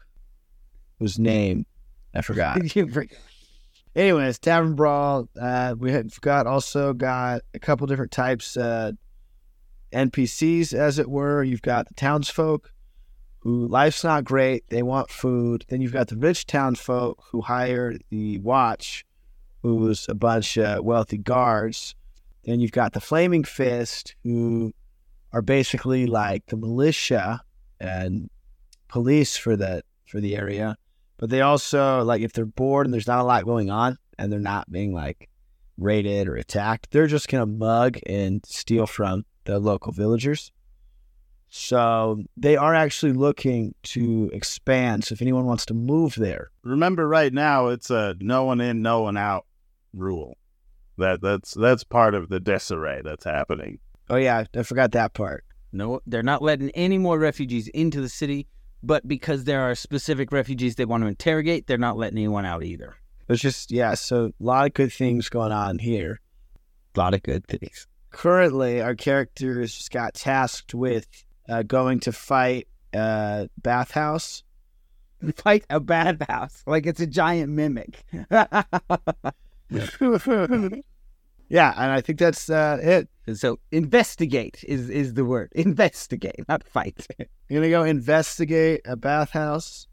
whose 1.00 1.20
name 1.20 1.66
I 2.14 2.22
forgot. 2.22 2.58
Anyways, 3.96 4.40
Tavern 4.40 4.76
Brawl. 4.76 5.30
Uh, 5.40 5.76
we 5.78 5.92
had 5.92 6.10
got 6.22 6.48
also 6.48 6.94
got 6.94 7.42
a 7.54 7.60
couple 7.60 7.86
different 7.86 8.12
types 8.12 8.58
uh, 8.58 8.94
NPCs, 9.92 10.74
as 10.74 10.98
it 10.98 11.10
were. 11.10 11.44
You've 11.44 11.62
got 11.62 11.88
the 11.88 11.94
townsfolk 11.94 12.72
who 13.40 13.68
life's 13.68 14.04
not 14.04 14.24
great; 14.24 14.68
they 14.70 14.82
want 14.82 15.12
food. 15.12 15.66
Then 15.68 15.82
you've 15.82 15.94
got 15.94 16.08
the 16.08 16.18
rich 16.18 16.48
townsfolk 16.48 17.24
who 17.32 17.42
hire 17.42 17.98
the 18.10 18.40
watch 18.40 19.06
who's 19.64 20.08
a 20.10 20.14
bunch 20.14 20.58
of 20.58 20.84
wealthy 20.84 21.18
guards. 21.18 21.96
Then 22.44 22.60
you've 22.60 22.72
got 22.72 22.92
the 22.92 23.00
Flaming 23.00 23.46
Fist, 23.46 24.16
who 24.24 24.74
are 25.32 25.42
basically 25.42 26.06
like 26.06 26.46
the 26.48 26.58
militia 26.58 27.42
and 27.80 28.30
police 28.90 29.36
for 29.36 29.56
the 29.56 29.84
for 30.06 30.20
the 30.20 30.36
area. 30.36 30.78
But 31.18 31.30
they 31.30 31.42
also 31.42 32.04
like 32.04 32.22
if 32.22 32.34
they're 32.34 32.46
bored 32.46 32.86
and 32.86 32.94
there's 32.94 33.08
not 33.08 33.22
a 33.22 33.24
lot 33.24 33.46
going 33.46 33.72
on 33.72 33.98
and 34.20 34.32
they're 34.32 34.40
not 34.40 34.70
being 34.70 34.94
like 34.94 35.30
raided 35.78 36.28
or 36.28 36.36
attacked, 36.36 36.92
they're 36.92 37.08
just 37.08 37.30
gonna 37.30 37.46
mug 37.46 37.98
and 38.06 38.46
steal 38.46 38.86
from 38.86 39.26
the 39.46 39.58
local 39.60 39.94
villagers. 39.94 40.52
So 41.50 42.24
they 42.36 42.58
are 42.58 42.74
actually 42.74 43.14
looking 43.14 43.76
to 43.84 44.30
expand. 44.34 45.06
So 45.06 45.14
if 45.14 45.22
anyone 45.22 45.46
wants 45.46 45.66
to 45.68 45.74
move 45.74 46.16
there, 46.16 46.50
remember 46.64 47.08
right 47.08 47.32
now 47.32 47.68
it's 47.68 47.90
a 47.90 48.16
no 48.20 48.44
one 48.44 48.60
in, 48.60 48.82
no 48.82 49.02
one 49.02 49.18
out 49.18 49.46
rule. 49.94 50.38
That 50.98 51.22
that's 51.22 51.54
that's 51.54 51.84
part 51.84 52.14
of 52.14 52.30
the 52.30 52.40
disarray 52.40 53.02
that's 53.04 53.26
happening. 53.26 53.80
Oh 54.10 54.18
yeah, 54.18 54.46
I 54.56 54.64
forgot 54.64 54.92
that 54.92 55.14
part. 55.14 55.44
No, 55.72 56.02
they're 56.06 56.22
not 56.22 56.44
letting 56.44 56.70
any 56.72 57.00
more 57.00 57.18
refugees 57.18 57.68
into 57.70 58.00
the 58.00 58.10
city, 58.10 58.48
but 58.84 59.08
because 59.08 59.46
there 59.46 59.62
are 59.62 59.74
specific 59.74 60.32
refugees 60.32 60.76
they 60.76 60.86
want 60.86 61.04
to 61.04 61.08
interrogate, 61.08 61.66
they're 61.66 61.78
not 61.80 61.98
letting 61.98 62.20
anyone 62.20 62.46
out 62.46 62.64
either. 62.64 62.96
It's 63.28 63.42
just 63.42 63.72
yeah, 63.72 63.96
so 63.96 64.26
a 64.26 64.44
lot 64.44 64.68
of 64.68 64.74
good 64.74 64.94
things 64.94 65.30
going 65.30 65.52
on 65.52 65.80
here. 65.80 66.20
A 66.96 67.00
lot 67.00 67.16
of 67.16 67.24
good 67.24 67.48
things. 67.48 67.88
Currently, 68.12 68.82
our 68.82 68.94
characters 68.94 69.76
just 69.76 69.92
got 69.92 70.14
tasked 70.14 70.76
with 70.76 71.08
uh, 71.50 71.64
going 71.64 72.00
to 72.02 72.12
fight 72.12 72.68
a 72.94 73.50
bathhouse. 73.58 74.44
Fight 75.38 75.64
a 75.70 75.80
bathhouse 75.80 76.64
like 76.68 76.86
it's 76.86 77.00
a 77.00 77.08
giant 77.08 77.50
mimic. 77.50 78.04
yeah, 81.50 81.74
and 81.78 81.92
I 81.92 82.02
think 82.02 82.20
that's 82.20 82.50
uh, 82.50 82.80
it. 82.82 83.38
So 83.38 83.60
investigate 83.72 84.64
is 84.68 84.90
is 84.90 85.14
the 85.14 85.26
word. 85.26 85.52
Investigate, 85.56 86.48
not 86.48 86.64
fight. 86.64 87.08
You're 87.50 87.62
gonna 87.62 87.70
go 87.70 87.84
investigate 87.84 88.82
a 88.86 88.96
bathhouse, 88.96 89.88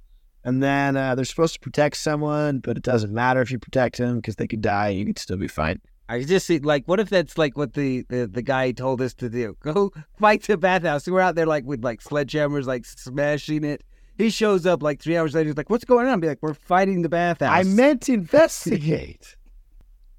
and 0.44 0.62
then 0.62 0.96
uh, 0.96 1.14
they're 1.14 1.24
supposed 1.24 1.54
to 1.54 1.60
protect 1.60 1.96
someone, 1.96 2.58
but 2.58 2.76
it 2.76 2.82
doesn't 2.82 3.12
matter 3.12 3.40
if 3.40 3.50
you 3.50 3.58
protect 3.58 3.98
them 3.98 4.16
because 4.16 4.36
they 4.36 4.46
could 4.46 4.62
die. 4.62 4.88
You 4.88 5.06
could 5.06 5.18
still 5.18 5.36
be 5.36 5.48
fine. 5.48 5.80
I 6.10 6.24
just 6.24 6.46
see 6.46 6.58
like, 6.58 6.86
what 6.86 6.98
if 6.98 7.08
that's 7.08 7.38
like 7.38 7.56
what 7.56 7.74
the, 7.74 8.02
the 8.08 8.26
the 8.26 8.42
guy 8.42 8.72
told 8.72 9.00
us 9.00 9.14
to 9.14 9.28
do? 9.28 9.56
Go 9.60 9.92
fight 10.18 10.42
the 10.42 10.56
bathhouse. 10.56 11.04
So 11.04 11.12
we're 11.12 11.20
out 11.20 11.36
there 11.36 11.46
like 11.46 11.64
with 11.64 11.84
like 11.84 12.02
sledgehammers, 12.02 12.66
like 12.66 12.84
smashing 12.84 13.62
it. 13.62 13.84
He 14.18 14.28
shows 14.28 14.66
up 14.66 14.82
like 14.82 15.00
three 15.00 15.16
hours 15.16 15.34
later. 15.34 15.50
He's 15.50 15.56
like, 15.56 15.70
"What's 15.70 15.84
going 15.84 16.08
on?" 16.08 16.14
I'd 16.14 16.20
be 16.20 16.26
like, 16.26 16.42
"We're 16.42 16.54
fighting 16.54 17.02
the 17.02 17.08
bathhouse." 17.08 17.54
I 17.54 17.62
meant 17.62 18.08
investigate. 18.08 19.36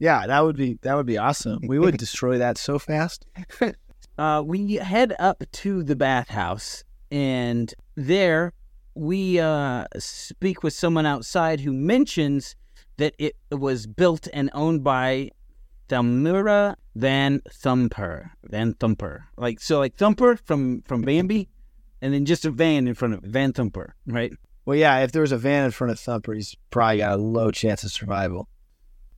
Yeah, 0.02 0.26
that 0.26 0.44
would 0.44 0.58
be 0.58 0.80
that 0.82 0.96
would 0.96 1.06
be 1.06 1.20
awesome. 1.20 1.60
We 1.68 1.78
would 1.78 1.98
destroy 2.06 2.40
that 2.40 2.58
so 2.58 2.80
fast. 2.80 3.26
Uh, 4.18 4.44
we 4.46 4.74
head 4.76 5.16
up 5.18 5.42
to 5.52 5.82
the 5.82 5.96
bathhouse, 5.96 6.84
and 7.10 7.74
there, 7.96 8.54
we 8.94 9.40
uh, 9.40 9.86
speak 9.98 10.62
with 10.62 10.74
someone 10.74 11.08
outside 11.08 11.62
who 11.62 11.74
mentions 11.74 12.56
that 12.98 13.16
it 13.18 13.36
was 13.50 13.88
built 13.88 14.28
and 14.32 14.52
owned 14.54 14.84
by 14.84 15.32
Thalamra 15.88 16.76
Van 16.94 17.42
Thumper. 17.50 18.32
Van 18.44 18.74
Thumper. 18.76 19.24
Like 19.38 19.60
so 19.60 19.80
like 19.80 19.96
Thumper 19.96 20.36
from 20.36 20.84
from 20.84 21.02
Bambi 21.02 21.48
and 22.02 22.14
then 22.14 22.26
just 22.26 22.46
a 22.46 22.52
van 22.52 22.88
in 22.88 22.94
front 22.94 23.14
of 23.14 23.24
it. 23.24 23.30
Van 23.30 23.54
Thumper, 23.54 23.96
right? 24.06 24.34
Well, 24.66 24.78
yeah, 24.78 25.00
if 25.00 25.14
there 25.14 25.22
was 25.22 25.32
a 25.32 25.38
van 25.38 25.66
in 25.66 25.72
front 25.72 25.92
of 25.92 26.00
Thumper, 26.00 26.34
he's 26.34 26.56
probably 26.70 26.98
got 26.98 27.14
a 27.14 27.22
low 27.22 27.50
chance 27.50 27.84
of 27.84 27.92
survival. 27.92 28.48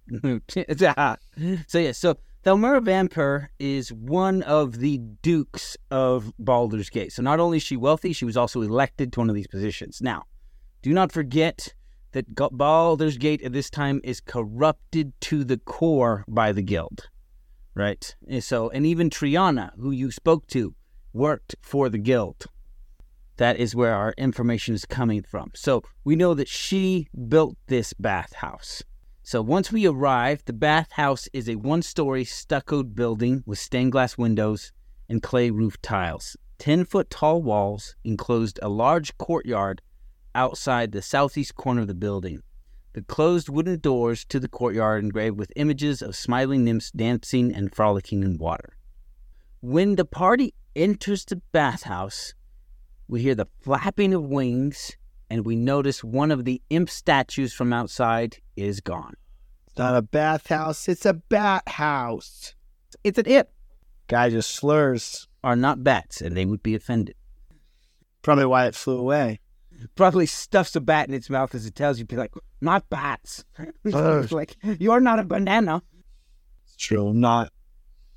so 1.68 1.80
yeah, 1.80 1.92
so 1.92 2.18
Thelmira 2.46 2.84
Vampire 2.84 3.52
is 3.58 3.94
one 3.94 4.44
of 4.44 4.80
the 4.80 4.98
dukes 5.22 5.78
of 5.92 6.34
Baldur's 6.38 6.90
Gate. 6.90 7.14
So 7.14 7.22
not 7.22 7.40
only 7.40 7.58
is 7.58 7.64
she 7.64 7.78
wealthy, 7.78 8.12
she 8.12 8.26
was 8.26 8.36
also 8.36 8.62
elected 8.62 9.14
to 9.14 9.22
one 9.22 9.30
of 9.30 9.36
these 9.36 9.48
positions. 9.48 10.02
Now, 10.02 10.24
do 10.82 10.94
not 10.94 11.14
forget 11.14 11.74
that 12.12 12.36
Baldur's 12.36 13.18
Gate 13.18 13.42
at 13.44 13.54
this 13.54 13.70
time 13.70 14.02
is 14.04 14.20
corrupted 14.20 15.14
to 15.22 15.44
the 15.46 15.58
core 15.58 16.26
by 16.28 16.52
the 16.52 16.62
guild, 16.62 17.08
right? 17.76 18.14
And 18.28 18.44
so, 18.44 18.70
and 18.70 18.86
even 18.86 19.10
Triana, 19.10 19.72
who 19.80 19.92
you 19.92 20.12
spoke 20.12 20.48
to, 20.48 20.76
worked 21.14 21.56
for 21.62 21.88
the 21.88 21.98
guild. 21.98 22.46
That 23.38 23.58
is 23.58 23.76
where 23.76 23.96
our 23.96 24.14
information 24.18 24.76
is 24.76 24.86
coming 24.86 25.24
from. 25.24 25.52
So 25.56 25.82
we 26.04 26.16
know 26.16 26.34
that 26.34 26.48
she 26.48 27.08
built 27.30 27.58
this 27.68 27.94
bathhouse. 27.94 28.84
So 29.26 29.42
once 29.42 29.72
we 29.72 29.88
arrive, 29.88 30.44
the 30.44 30.52
bathhouse 30.52 31.30
is 31.32 31.48
a 31.48 31.56
one 31.56 31.82
story 31.82 32.26
stuccoed 32.26 32.94
building 32.94 33.42
with 33.46 33.58
stained 33.58 33.94
glass 33.94 34.18
windows 34.18 34.74
and 35.08 35.24
clay 35.24 35.50
roof 35.50 35.82
tiles. 35.82 36.36
10 36.60 36.84
foot 36.84 37.10
tall 37.10 37.42
walls 37.42 37.96
enclosed 38.04 38.60
a 38.62 38.68
large 38.68 39.18
courtyard 39.18 39.82
outside 40.36 40.92
the 40.92 41.02
southeast 41.02 41.56
corner 41.56 41.82
of 41.82 41.88
the 41.88 41.94
building. 41.94 42.44
The 42.92 43.02
closed 43.02 43.48
wooden 43.48 43.80
doors 43.80 44.26
to 44.26 44.42
the 44.42 44.50
courtyard 44.50 45.02
engraved 45.02 45.38
with 45.38 45.54
images 45.56 46.02
of 46.02 46.18
smiling 46.18 46.66
nymphs 46.66 46.92
dancing 46.92 47.56
and 47.56 47.74
frolicking 47.74 48.24
in 48.24 48.38
water. 48.38 48.76
When 49.62 49.96
the 49.96 50.06
party 50.06 50.54
enters 50.76 51.24
the 51.24 51.38
bathhouse, 51.54 52.34
we 53.08 53.22
hear 53.22 53.36
the 53.36 53.48
flapping 53.62 54.14
of 54.14 54.26
wings 54.26 54.98
and 55.34 55.48
we 55.48 55.56
notice 55.56 56.04
one 56.04 56.30
of 56.30 56.46
the 56.46 56.62
imp 56.70 56.92
statues 56.92 57.54
from 57.54 57.74
outside 57.74 58.38
is 58.56 58.82
gone. 58.82 59.16
It's 59.66 59.80
not 59.80 59.98
a 59.98 60.04
bathhouse, 60.04 60.88
it's 60.88 61.08
a 61.08 61.16
bat 61.16 61.68
house. 61.68 62.54
It's 63.04 63.18
an 63.18 63.26
imp. 63.26 63.50
Guy 64.08 64.30
just 64.30 64.52
slurs. 64.52 65.28
Are 65.44 65.56
not 65.56 65.84
bats, 65.84 66.22
and 66.22 66.38
they 66.38 66.46
would 66.46 66.62
be 66.62 66.76
offended. 66.76 67.16
Probably 68.22 68.46
why 68.46 68.68
it 68.68 68.76
flew 68.76 68.98
away 69.00 69.40
probably 69.96 70.28
stuffs 70.28 70.76
a 70.76 70.82
bat 70.82 71.08
in 71.08 71.16
its 71.16 71.30
mouth 71.30 71.54
as 71.56 71.66
it 71.66 71.76
tells 71.76 72.00
you, 72.00 72.06
be 72.06 72.16
like, 72.16 72.34
not 72.62 72.88
bats. 72.90 73.44
like, 73.84 74.56
you're 74.80 75.00
not 75.00 75.20
a 75.20 75.24
banana. 75.24 75.82
It's 76.66 76.76
true, 76.76 77.08
I'm 77.08 77.20
not. 77.20 77.52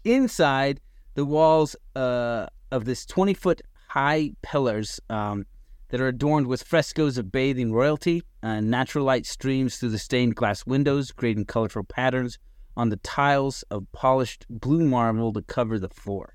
Inside 0.04 0.80
the 1.14 1.24
walls 1.24 1.74
uh, 1.96 2.46
of 2.70 2.84
this 2.84 3.06
20 3.06 3.34
foot 3.34 3.62
high 3.88 4.32
pillars 4.42 5.00
um, 5.08 5.46
that 5.88 6.00
are 6.00 6.08
adorned 6.08 6.46
with 6.46 6.62
frescoes 6.62 7.18
of 7.18 7.30
bathing 7.32 7.72
royalty, 7.72 8.22
and 8.42 8.70
natural 8.70 9.04
light 9.04 9.26
streams 9.26 9.76
through 9.76 9.90
the 9.90 9.98
stained 9.98 10.36
glass 10.36 10.66
windows, 10.66 11.12
creating 11.12 11.44
colorful 11.44 11.84
patterns 11.84 12.38
on 12.76 12.90
the 12.90 12.96
tiles 12.98 13.62
of 13.70 13.90
polished 13.92 14.46
blue 14.48 14.84
marble 14.84 15.32
to 15.32 15.42
cover 15.42 15.78
the 15.78 15.88
floor. 15.88 16.34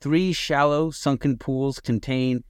Three 0.00 0.32
shallow, 0.32 0.90
sunken 0.90 1.38
pools 1.38 1.80
contain 1.80 2.44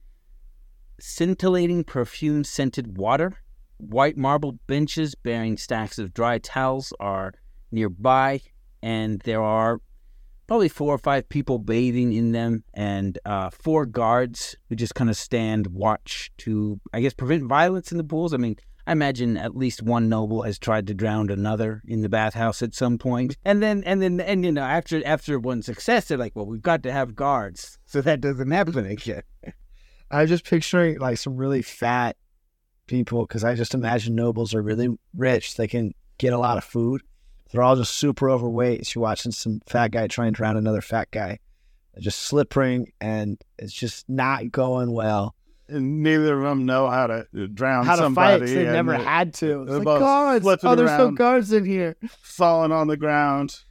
scintillating 0.99 1.83
perfume 1.83 2.43
scented 2.43 2.97
water. 2.97 3.37
White 3.77 4.17
marble 4.17 4.53
benches 4.67 5.15
bearing 5.15 5.57
stacks 5.57 5.97
of 5.97 6.13
dry 6.13 6.37
towels 6.37 6.93
are 6.99 7.33
nearby, 7.71 8.41
and 8.81 9.19
there 9.21 9.41
are 9.41 9.79
probably 10.51 10.67
four 10.67 10.93
or 10.93 10.97
five 10.97 11.29
people 11.29 11.59
bathing 11.59 12.11
in 12.11 12.33
them, 12.33 12.61
and 12.73 13.17
uh, 13.23 13.49
four 13.51 13.85
guards 13.85 14.53
who 14.67 14.75
just 14.75 14.93
kind 14.93 15.09
of 15.09 15.15
stand 15.15 15.67
watch 15.67 16.29
to, 16.39 16.77
I 16.91 16.99
guess, 16.99 17.13
prevent 17.13 17.45
violence 17.45 17.93
in 17.93 17.97
the 17.97 18.03
pools. 18.03 18.33
I 18.33 18.37
mean, 18.37 18.57
I 18.85 18.91
imagine 18.91 19.37
at 19.37 19.55
least 19.55 19.81
one 19.81 20.09
noble 20.09 20.41
has 20.41 20.59
tried 20.59 20.87
to 20.87 20.93
drown 20.93 21.29
another 21.29 21.81
in 21.87 22.01
the 22.01 22.09
bathhouse 22.09 22.61
at 22.61 22.75
some 22.75 22.97
point. 22.97 23.37
And 23.45 23.63
then 23.63 23.81
and 23.85 24.01
then 24.01 24.19
and 24.19 24.43
you 24.43 24.51
know, 24.51 24.63
after 24.63 25.01
after 25.05 25.39
one 25.39 25.61
success, 25.61 26.09
they're 26.09 26.17
like, 26.17 26.35
Well, 26.35 26.47
we've 26.47 26.61
got 26.61 26.83
to 26.83 26.91
have 26.91 27.15
guards. 27.15 27.79
So 27.85 28.01
that 28.01 28.19
doesn't 28.19 28.51
happen 28.51 28.85
again. 28.85 29.23
I'm 30.11 30.27
just 30.27 30.43
picturing 30.43 30.99
like 30.99 31.17
some 31.17 31.37
really 31.37 31.61
fat 31.61 32.17
people 32.87 33.25
because 33.25 33.45
I 33.45 33.55
just 33.55 33.73
imagine 33.73 34.15
nobles 34.15 34.53
are 34.53 34.61
really 34.61 34.89
rich. 35.15 35.55
They 35.55 35.69
can 35.69 35.93
get 36.17 36.33
a 36.33 36.37
lot 36.37 36.57
of 36.57 36.65
food. 36.65 37.03
They're 37.51 37.63
all 37.63 37.75
just 37.75 37.95
super 37.95 38.29
overweight. 38.29 38.85
So 38.85 38.99
you're 38.99 39.03
watching 39.03 39.31
some 39.31 39.61
fat 39.67 39.91
guy 39.91 40.07
trying 40.07 40.33
to 40.33 40.37
drown 40.37 40.57
another 40.57 40.81
fat 40.81 41.09
guy. 41.11 41.39
They're 41.93 42.01
just 42.01 42.19
slipping 42.19 42.91
and 43.01 43.41
it's 43.57 43.73
just 43.73 44.07
not 44.07 44.51
going 44.51 44.91
well. 44.91 45.35
And 45.67 46.03
neither 46.03 46.37
of 46.37 46.43
them 46.43 46.65
know 46.65 46.89
how 46.89 47.07
to 47.07 47.25
drown 47.47 47.85
how 47.85 47.95
somebody. 47.95 48.39
to 48.39 48.45
fight. 48.45 48.55
They've 48.55 48.71
never 48.71 48.95
had 48.95 49.33
to. 49.35 49.63
It's 49.63 49.71
like, 49.71 49.99
guards. 49.99 50.45
Oh, 50.63 50.75
there's 50.75 50.97
no 50.97 51.11
guards 51.11 51.53
in 51.53 51.65
here. 51.65 51.95
Falling 52.21 52.71
on 52.71 52.87
the 52.87 52.97
ground. 52.97 53.63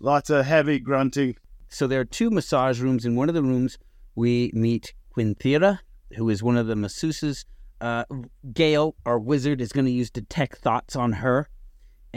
Lots 0.00 0.30
of 0.30 0.46
heavy 0.46 0.78
grunting. 0.78 1.36
So 1.68 1.86
there 1.86 2.00
are 2.00 2.04
two 2.04 2.30
massage 2.30 2.80
rooms. 2.80 3.04
In 3.04 3.14
one 3.14 3.28
of 3.28 3.34
the 3.34 3.42
rooms, 3.42 3.78
we 4.14 4.50
meet 4.54 4.94
Quinthira, 5.14 5.80
who 6.16 6.28
is 6.30 6.42
one 6.42 6.56
of 6.56 6.66
the 6.66 6.74
masseuses. 6.74 7.44
Uh, 7.80 8.04
Gale, 8.52 8.94
our 9.04 9.18
wizard, 9.18 9.60
is 9.60 9.72
going 9.72 9.84
to 9.84 9.92
use 9.92 10.10
detect 10.10 10.58
thoughts 10.58 10.96
on 10.96 11.12
her. 11.12 11.48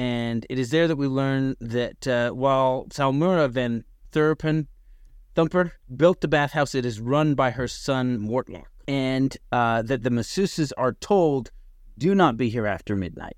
And 0.02 0.48
it 0.50 0.58
is 0.58 0.72
there 0.72 0.88
that 0.88 0.96
we 0.96 1.06
learn 1.06 1.56
that 1.60 2.08
uh, 2.08 2.32
while 2.32 2.88
Salmura 2.90 3.48
Van 3.52 3.84
Thurpen 4.12 4.66
Thumper 5.36 5.74
built 5.96 6.22
the 6.22 6.28
bathhouse, 6.28 6.74
it 6.74 6.88
is 6.88 7.00
run 7.00 7.36
by 7.36 7.52
her 7.52 7.68
son 7.68 8.18
Mortlock. 8.18 8.66
And 8.88 9.38
uh, 9.52 9.84
that 9.84 10.02
the 10.02 10.10
masseuses 10.10 10.72
are 10.76 10.94
told, 10.94 11.52
do 12.00 12.16
not 12.16 12.36
be 12.36 12.50
here 12.50 12.66
after 12.66 12.96
midnight. 12.96 13.38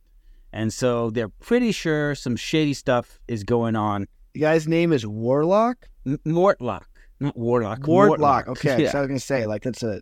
And 0.54 0.72
so 0.72 1.10
they're 1.10 1.28
pretty 1.28 1.74
sure 1.74 2.16
some 2.16 2.38
shady 2.38 2.74
stuff 2.74 3.20
is 3.28 3.44
going 3.44 3.76
on. 3.76 4.08
The 4.34 4.40
guy's 4.40 4.66
name 4.66 4.94
is 4.94 5.06
Warlock? 5.06 5.90
M- 6.06 6.22
Mortlock. 6.26 6.86
Not 7.20 7.36
Warlock. 7.36 7.82
Wardlock. 7.82 8.48
Okay, 8.48 8.84
yeah. 8.84 8.92
so 8.92 9.00
I 9.00 9.02
was 9.02 9.10
gonna 9.10 9.20
say 9.20 9.46
like 9.48 9.64
that's 9.64 9.84
a 9.84 10.02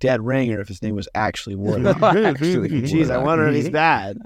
dead 0.00 0.20
ringer 0.20 0.60
if 0.60 0.68
his 0.68 0.82
name 0.82 0.96
was 0.96 1.08
actually 1.14 1.54
Warlock. 1.56 2.02
actually, 2.02 2.68
jeez, 2.82 3.10
I 3.10 3.16
wonder 3.16 3.48
if 3.48 3.54
he's 3.54 3.70
bad. 3.70 4.18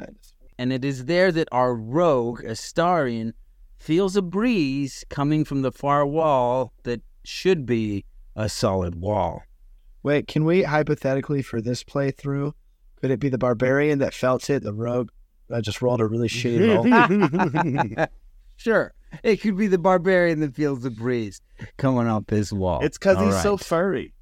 And 0.59 0.73
it 0.73 0.85
is 0.85 1.05
there 1.05 1.31
that 1.33 1.49
our 1.53 1.75
rogue 1.75 2.43
Astarion 2.43 3.33
feels 3.79 4.17
a 4.17 4.23
breeze 4.23 5.05
coming 5.09 5.45
from 5.45 5.63
the 5.63 5.73
far 5.73 6.07
wall 6.07 6.73
that 6.85 7.03
should 7.25 7.67
be 7.67 8.05
a 8.35 8.49
solid 8.49 8.97
wall. 8.97 9.43
Wait, 10.03 10.29
can 10.29 10.45
we 10.45 10.63
hypothetically 10.63 11.43
for 11.43 11.61
this 11.61 11.83
playthrough, 11.83 12.53
could 13.01 13.11
it 13.11 13.21
be 13.21 13.29
the 13.29 13.39
barbarian 13.39 13.99
that 13.99 14.15
felt 14.15 14.49
it, 14.49 14.63
the 14.63 14.73
rogue 14.73 15.11
that 15.49 15.63
just 15.63 15.83
rolled 15.83 16.01
a 16.01 16.07
really 16.07 16.29
shitty 16.29 17.97
roll? 17.97 18.07
sure. 18.57 18.95
It 19.23 19.41
could 19.41 19.57
be 19.57 19.67
the 19.67 19.79
barbarian 19.79 20.41
that 20.41 20.55
feels 20.55 20.83
the 20.83 20.91
breeze 20.91 21.41
coming 21.77 22.07
up 22.07 22.31
his 22.31 22.53
wall. 22.53 22.81
It's 22.83 22.99
because 22.99 23.19
he's 23.19 23.35
right. 23.35 23.43
so 23.43 23.57
furry. 23.57 24.13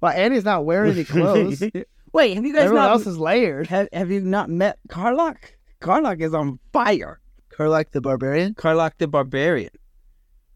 well, 0.00 0.12
and 0.14 0.34
he's 0.34 0.44
not 0.44 0.64
wearing 0.64 0.92
any 0.92 1.04
clothes. 1.04 1.62
Wait, 2.12 2.34
have 2.34 2.44
you 2.44 2.52
guys 2.52 2.64
Everyone 2.64 2.84
not, 2.84 2.92
else 2.92 3.06
is 3.06 3.18
layered. 3.18 3.66
Have, 3.68 3.88
have 3.92 4.10
you 4.10 4.20
not 4.20 4.50
met 4.50 4.78
Karlach? 4.88 5.38
Karlach 5.80 6.20
is 6.20 6.34
on 6.34 6.58
fire. 6.72 7.20
Karlach 7.50 7.90
the 7.92 8.00
barbarian? 8.00 8.54
Karlach 8.54 8.92
the 8.98 9.08
barbarian. 9.08 9.70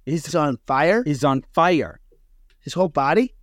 He's, 0.06 0.26
he's 0.26 0.34
on 0.34 0.58
fire? 0.66 1.02
He's 1.04 1.24
on 1.24 1.44
fire. 1.54 2.00
His 2.60 2.74
whole 2.74 2.88
body? 2.88 3.34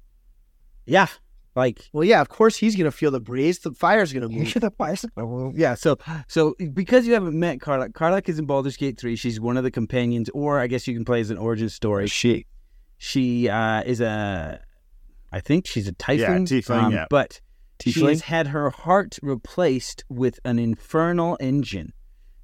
Yeah. 0.85 1.07
Like, 1.55 1.89
well, 1.91 2.03
yeah, 2.03 2.21
of 2.21 2.29
course 2.29 2.55
he's 2.55 2.75
gonna 2.75 2.91
feel 2.91 3.11
the 3.11 3.19
breeze. 3.19 3.59
The 3.59 3.71
fire's 3.71 4.13
gonna 4.13 4.29
move. 4.29 4.53
the 4.53 4.71
fire's 4.71 5.03
gonna 5.03 5.27
move. 5.27 5.57
Yeah. 5.57 5.75
So, 5.75 5.97
so 6.27 6.55
because 6.73 7.05
you 7.05 7.13
haven't 7.13 7.37
met 7.37 7.59
Karlach, 7.59 7.91
Karlach 7.91 8.29
is 8.29 8.39
in 8.39 8.45
Baldur's 8.45 8.77
Gate 8.77 8.97
three. 8.99 9.15
She's 9.15 9.39
one 9.41 9.57
of 9.57 9.63
the 9.63 9.71
companions, 9.71 10.29
or 10.33 10.59
I 10.59 10.67
guess 10.67 10.87
you 10.87 10.93
can 10.93 11.03
play 11.03 11.19
as 11.19 11.31
an 11.31 11.37
origin 11.37 11.67
story. 11.67 12.07
She, 12.07 12.45
she 12.97 13.49
uh, 13.49 13.83
is 13.83 13.99
a, 13.99 14.61
I 15.31 15.41
think 15.41 15.67
she's 15.67 15.87
a 15.87 15.93
tiefling. 15.93 16.49
Yeah, 16.49 16.59
tiefling. 16.59 16.83
Um, 16.83 16.93
yeah. 16.93 17.05
But 17.09 17.41
tiefling? 17.79 18.09
has 18.09 18.21
had 18.21 18.47
her 18.47 18.69
heart 18.69 19.17
replaced 19.21 20.03
with 20.09 20.39
an 20.45 20.59
infernal 20.59 21.37
engine, 21.39 21.93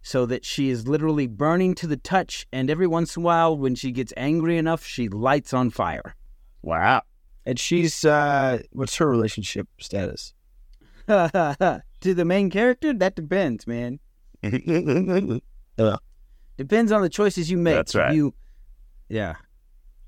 so 0.01 0.25
that 0.25 0.45
she 0.45 0.69
is 0.69 0.87
literally 0.87 1.27
burning 1.27 1.75
to 1.75 1.87
the 1.87 1.97
touch. 1.97 2.47
And 2.51 2.69
every 2.69 2.87
once 2.87 3.15
in 3.15 3.23
a 3.23 3.25
while, 3.25 3.57
when 3.57 3.75
she 3.75 3.91
gets 3.91 4.13
angry 4.17 4.57
enough, 4.57 4.85
she 4.85 5.09
lights 5.09 5.53
on 5.53 5.69
fire. 5.69 6.15
Wow. 6.61 7.03
And 7.45 7.59
she's 7.59 8.03
uh 8.03 8.63
what's 8.71 8.95
her 8.95 9.09
relationship 9.09 9.67
status? 9.79 10.33
to 11.07 11.81
the 12.01 12.25
main 12.25 12.49
character? 12.49 12.93
That 12.93 13.15
depends, 13.15 13.67
man. 13.67 13.99
Depends 16.57 16.91
on 16.91 17.01
the 17.01 17.09
choices 17.09 17.51
you 17.51 17.57
make. 17.57 17.75
That's 17.75 17.95
right. 17.95 18.13
You, 18.13 18.33
yeah. 19.09 19.35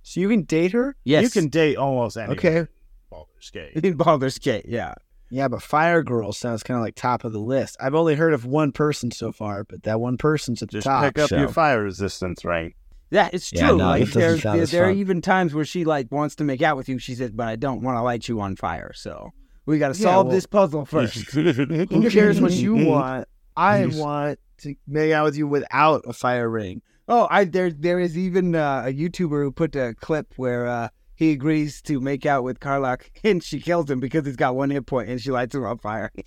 So 0.03 0.21
you 0.21 0.29
can 0.29 0.43
date 0.43 0.71
her? 0.71 0.95
Yes. 1.03 1.23
You 1.23 1.29
can 1.29 1.49
date 1.49 1.75
almost 1.75 2.17
anyone. 2.17 2.37
Okay. 2.37 2.67
Baldur's 3.09 3.49
Gate. 3.51 3.73
in 3.75 3.93
Baldur's 3.97 4.39
Gate. 4.39 4.65
Yeah. 4.67 4.93
Yeah, 5.29 5.47
but 5.49 5.61
Fire 5.61 6.03
Girl 6.03 6.31
sounds 6.31 6.63
kind 6.63 6.77
of 6.77 6.83
like 6.83 6.95
top 6.95 7.23
of 7.25 7.33
the 7.33 7.39
list. 7.39 7.75
I've 7.79 7.95
only 7.95 8.15
heard 8.15 8.33
of 8.33 8.45
one 8.45 8.71
person 8.71 9.11
so 9.11 9.31
far, 9.31 9.63
but 9.65 9.83
that 9.83 9.99
one 9.99 10.17
person's 10.17 10.61
at 10.61 10.69
the 10.69 10.73
Just 10.77 10.87
top. 10.87 11.03
pick 11.03 11.19
up 11.19 11.29
so- 11.29 11.37
your 11.37 11.49
fire 11.49 11.83
resistance 11.83 12.45
rank. 12.45 12.75
Yeah, 13.09 13.29
it's 13.31 13.53
Yeah, 13.53 13.69
true. 13.69 13.77
no, 13.77 13.85
like 13.87 14.05
that 14.05 14.13
doesn't 14.19 14.41
there, 14.43 14.55
there, 14.57 14.65
there 14.65 14.85
are 14.85 14.91
even 14.91 15.21
times 15.21 15.53
where 15.53 15.63
she 15.63 15.85
like 15.85 16.11
wants 16.11 16.35
to 16.35 16.43
make 16.43 16.61
out 16.61 16.75
with 16.75 16.89
you. 16.89 16.99
She 16.99 17.15
says, 17.15 17.31
"But 17.31 17.47
I 17.47 17.55
don't 17.55 17.81
want 17.81 17.97
to 17.97 18.01
light 18.01 18.27
you 18.27 18.41
on 18.41 18.57
fire." 18.57 18.91
So 18.95 19.31
we 19.65 19.79
got 19.79 19.93
to 19.95 19.99
Yeah, 19.99 20.03
solve 20.11 20.27
well- 20.27 20.35
this 20.35 20.45
puzzle 20.45 20.83
first. 20.93 21.31
Who 21.31 22.09
cares 22.09 22.41
what 22.41 22.51
you 22.51 22.75
want? 22.85 23.27
I 23.55 23.85
want 23.85 24.39
to 24.59 24.75
make 24.87 25.13
out 25.13 25.23
with 25.23 25.37
you 25.37 25.47
without 25.47 26.03
a 26.05 26.11
fire 26.13 26.49
ring. 26.49 26.81
Oh, 27.07 27.27
I 27.31 27.45
there 27.45 27.71
there 27.71 27.99
is 27.99 28.17
even 28.17 28.55
uh, 28.55 28.83
a 28.87 28.93
YouTuber 28.93 29.41
who 29.43 29.51
put 29.53 29.73
a 29.77 29.93
clip 30.01 30.33
where 30.35 30.67
uh, 30.67 30.89
he 31.17 31.31
agrees 31.31 31.81
to 31.81 31.99
make 31.99 32.25
out 32.25 32.43
with 32.43 32.59
Karlach 32.59 33.01
and 33.23 33.43
she 33.43 33.59
kills 33.59 33.89
him 33.89 33.99
because 33.99 34.25
he's 34.25 34.35
got 34.37 34.55
one 34.55 34.69
hit 34.69 34.85
point 34.85 35.09
and 35.09 35.19
she 35.19 35.31
lights 35.31 35.53
him 35.55 35.65
on 35.65 35.79
fire. 35.79 36.11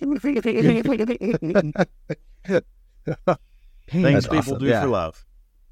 Things 3.89 4.13
That's 4.13 4.27
people 4.27 4.37
awesome, 4.37 4.59
do 4.59 4.65
yeah. 4.67 4.81
for 4.81 4.87
love. 4.87 5.25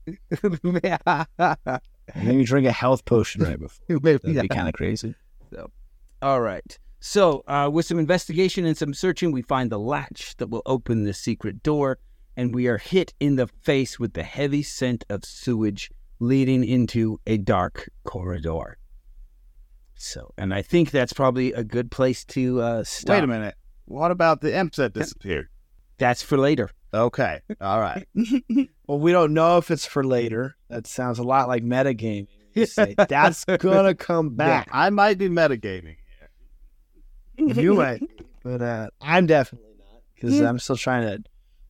Maybe 2.16 2.44
drink 2.44 2.66
a 2.66 2.72
health 2.72 3.06
potion 3.06 3.44
right 3.44 3.60
before. 3.60 4.00
That'd 4.00 4.22
Yeah. 4.24 4.42
be 4.42 4.48
kind 4.48 4.68
of 4.68 4.74
crazy. 4.74 5.14
All 6.22 6.42
right. 6.42 6.78
So, 7.02 7.44
uh, 7.48 7.70
with 7.72 7.86
some 7.86 7.98
investigation 8.00 8.66
and 8.66 8.78
some 8.78 8.94
searching, 8.94 9.32
we 9.32 9.42
find 9.42 9.72
the 9.72 9.80
latch 9.80 10.36
that 10.38 10.50
will 10.50 10.64
open 10.66 11.06
the 11.06 11.14
secret 11.14 11.64
door, 11.64 11.98
and 12.36 12.54
we 12.54 12.68
are 12.68 12.78
hit 12.78 13.14
in 13.22 13.38
the 13.38 13.48
face 13.48 13.98
with 14.00 14.14
the 14.14 14.24
heavy 14.24 14.64
scent 14.64 15.06
of 15.10 15.24
sewage 15.24 15.92
leading 16.20 16.66
into 16.66 17.22
a 17.26 17.38
dark 17.38 17.90
corridor. 18.04 18.78
So, 20.02 20.34
and 20.38 20.54
I 20.54 20.62
think 20.62 20.92
that's 20.92 21.12
probably 21.12 21.52
a 21.52 21.64
good 21.64 21.92
place 21.92 22.24
to 22.26 22.62
uh, 22.62 22.84
stop. 22.86 23.16
Wait 23.16 23.24
a 23.24 23.28
minute. 23.28 23.56
What 23.86 24.12
about 24.12 24.40
the 24.40 24.56
imps 24.56 24.78
that 24.78 24.94
disappeared? 24.94 25.50
That's 25.98 26.22
for 26.24 26.38
later. 26.38 26.70
Okay. 26.94 27.42
All 27.62 27.80
right. 27.80 28.08
Well, 28.88 28.98
we 29.00 29.12
don't 29.12 29.36
know 29.36 29.58
if 29.60 29.70
it's 29.70 29.86
for 29.86 30.04
later. 30.04 30.56
That 30.70 30.88
sounds 30.88 31.20
a 31.20 31.24
lot 31.24 31.48
like 31.48 31.64
metagaming. 31.64 32.26
Say, 32.66 32.96
That's 32.98 33.46
gonna 33.60 33.94
come 33.94 34.30
back. 34.36 34.68
I 34.72 34.90
might 34.90 35.20
be 35.20 35.30
metagaming. 35.30 35.98
you 37.38 37.76
might, 37.76 38.02
but 38.44 38.64
uh, 38.64 38.90
I'm 39.00 39.28
definitely 39.28 39.70
not 39.78 40.02
because 40.16 40.42
I'm 40.42 40.58
still 40.58 40.76
trying 40.76 41.04
to 41.04 41.24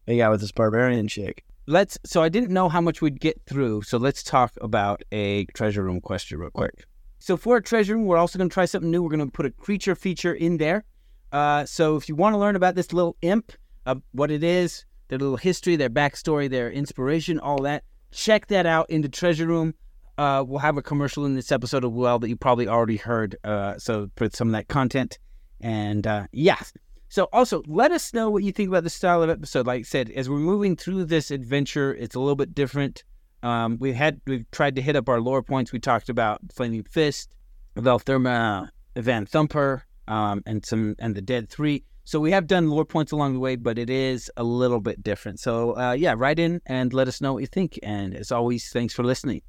make 0.07 0.21
out 0.21 0.31
with 0.31 0.39
this 0.39 0.53
barbarian 0.53 1.09
chick. 1.09 1.43
Let's. 1.67 1.97
So, 2.05 2.23
I 2.23 2.29
didn't 2.29 2.51
know 2.51 2.69
how 2.69 2.79
much 2.79 3.01
we'd 3.01 3.19
get 3.19 3.41
through. 3.45 3.81
So, 3.81 3.97
let's 3.97 4.23
talk 4.23 4.53
about 4.61 5.03
a 5.11 5.43
treasure 5.47 5.83
room 5.83 5.99
question 5.99 6.39
real 6.39 6.51
quick. 6.51 6.85
So, 7.19 7.35
for 7.35 7.57
a 7.57 7.61
treasure 7.61 7.95
room, 7.95 8.05
we're 8.05 8.17
also 8.17 8.39
going 8.39 8.49
to 8.49 8.53
try 8.53 8.65
something 8.65 8.89
new. 8.89 9.03
We're 9.03 9.09
going 9.09 9.25
to 9.25 9.31
put 9.31 9.45
a 9.45 9.51
creature 9.51 9.93
feature 9.93 10.33
in 10.33 10.57
there. 10.57 10.85
Uh, 11.33 11.65
so, 11.65 11.97
if 11.97 12.07
you 12.07 12.15
want 12.15 12.33
to 12.33 12.37
learn 12.37 12.55
about 12.55 12.75
this 12.75 12.93
little 12.93 13.17
imp, 13.21 13.51
uh, 13.85 13.95
what 14.13 14.31
it 14.31 14.43
is, 14.43 14.85
their 15.09 15.19
little 15.19 15.37
history, 15.37 15.75
their 15.75 15.89
backstory, 15.89 16.49
their 16.49 16.71
inspiration, 16.71 17.37
all 17.37 17.61
that, 17.63 17.83
check 18.11 18.47
that 18.47 18.65
out 18.65 18.89
in 18.89 19.01
the 19.01 19.09
treasure 19.09 19.45
room. 19.45 19.73
Uh, 20.17 20.43
we'll 20.47 20.59
have 20.59 20.77
a 20.77 20.81
commercial 20.81 21.25
in 21.25 21.35
this 21.35 21.51
episode 21.51 21.83
as 21.83 21.91
well 21.91 22.19
that 22.19 22.29
you 22.29 22.37
probably 22.37 22.67
already 22.67 22.97
heard. 22.97 23.35
Uh, 23.43 23.77
so, 23.77 24.09
put 24.15 24.33
some 24.33 24.47
of 24.47 24.53
that 24.53 24.69
content. 24.69 25.19
And 25.59 26.07
uh, 26.07 26.27
yeah. 26.31 26.59
So, 27.09 27.27
also, 27.33 27.63
let 27.67 27.91
us 27.91 28.13
know 28.13 28.29
what 28.29 28.43
you 28.43 28.53
think 28.53 28.69
about 28.69 28.85
the 28.85 28.89
style 28.89 29.21
of 29.21 29.29
episode. 29.29 29.67
Like 29.67 29.81
I 29.81 29.83
said, 29.83 30.09
as 30.11 30.29
we're 30.29 30.37
moving 30.37 30.77
through 30.77 31.03
this 31.05 31.31
adventure, 31.31 31.93
it's 31.93 32.15
a 32.15 32.19
little 32.19 32.37
bit 32.37 32.55
different. 32.55 33.03
Um, 33.43 33.77
we 33.79 33.93
had 33.93 34.21
we've 34.27 34.49
tried 34.51 34.75
to 34.75 34.81
hit 34.81 34.95
up 34.95 35.09
our 35.09 35.21
lore 35.21 35.43
points. 35.43 35.71
We 35.71 35.79
talked 35.79 36.09
about 36.09 36.41
Flaming 36.53 36.83
Fist, 36.83 37.35
Veltherma, 37.75 38.69
Van 38.95 39.25
Thumper, 39.25 39.83
um, 40.07 40.43
and 40.45 40.65
some 40.65 40.95
and 40.99 41.15
the 41.15 41.21
Dead 41.21 41.49
Three. 41.49 41.83
So 42.03 42.19
we 42.19 42.31
have 42.31 42.47
done 42.47 42.69
lore 42.69 42.85
points 42.85 43.11
along 43.11 43.33
the 43.33 43.39
way, 43.39 43.55
but 43.55 43.77
it 43.77 43.89
is 43.89 44.31
a 44.35 44.43
little 44.43 44.79
bit 44.79 45.03
different. 45.03 45.39
So 45.39 45.77
uh, 45.77 45.91
yeah, 45.91 46.15
write 46.17 46.39
in 46.39 46.61
and 46.65 46.91
let 46.91 47.07
us 47.07 47.21
know 47.21 47.33
what 47.33 47.39
you 47.39 47.47
think. 47.47 47.79
And 47.83 48.15
as 48.15 48.31
always, 48.31 48.69
thanks 48.69 48.93
for 48.93 49.03
listening. 49.03 49.41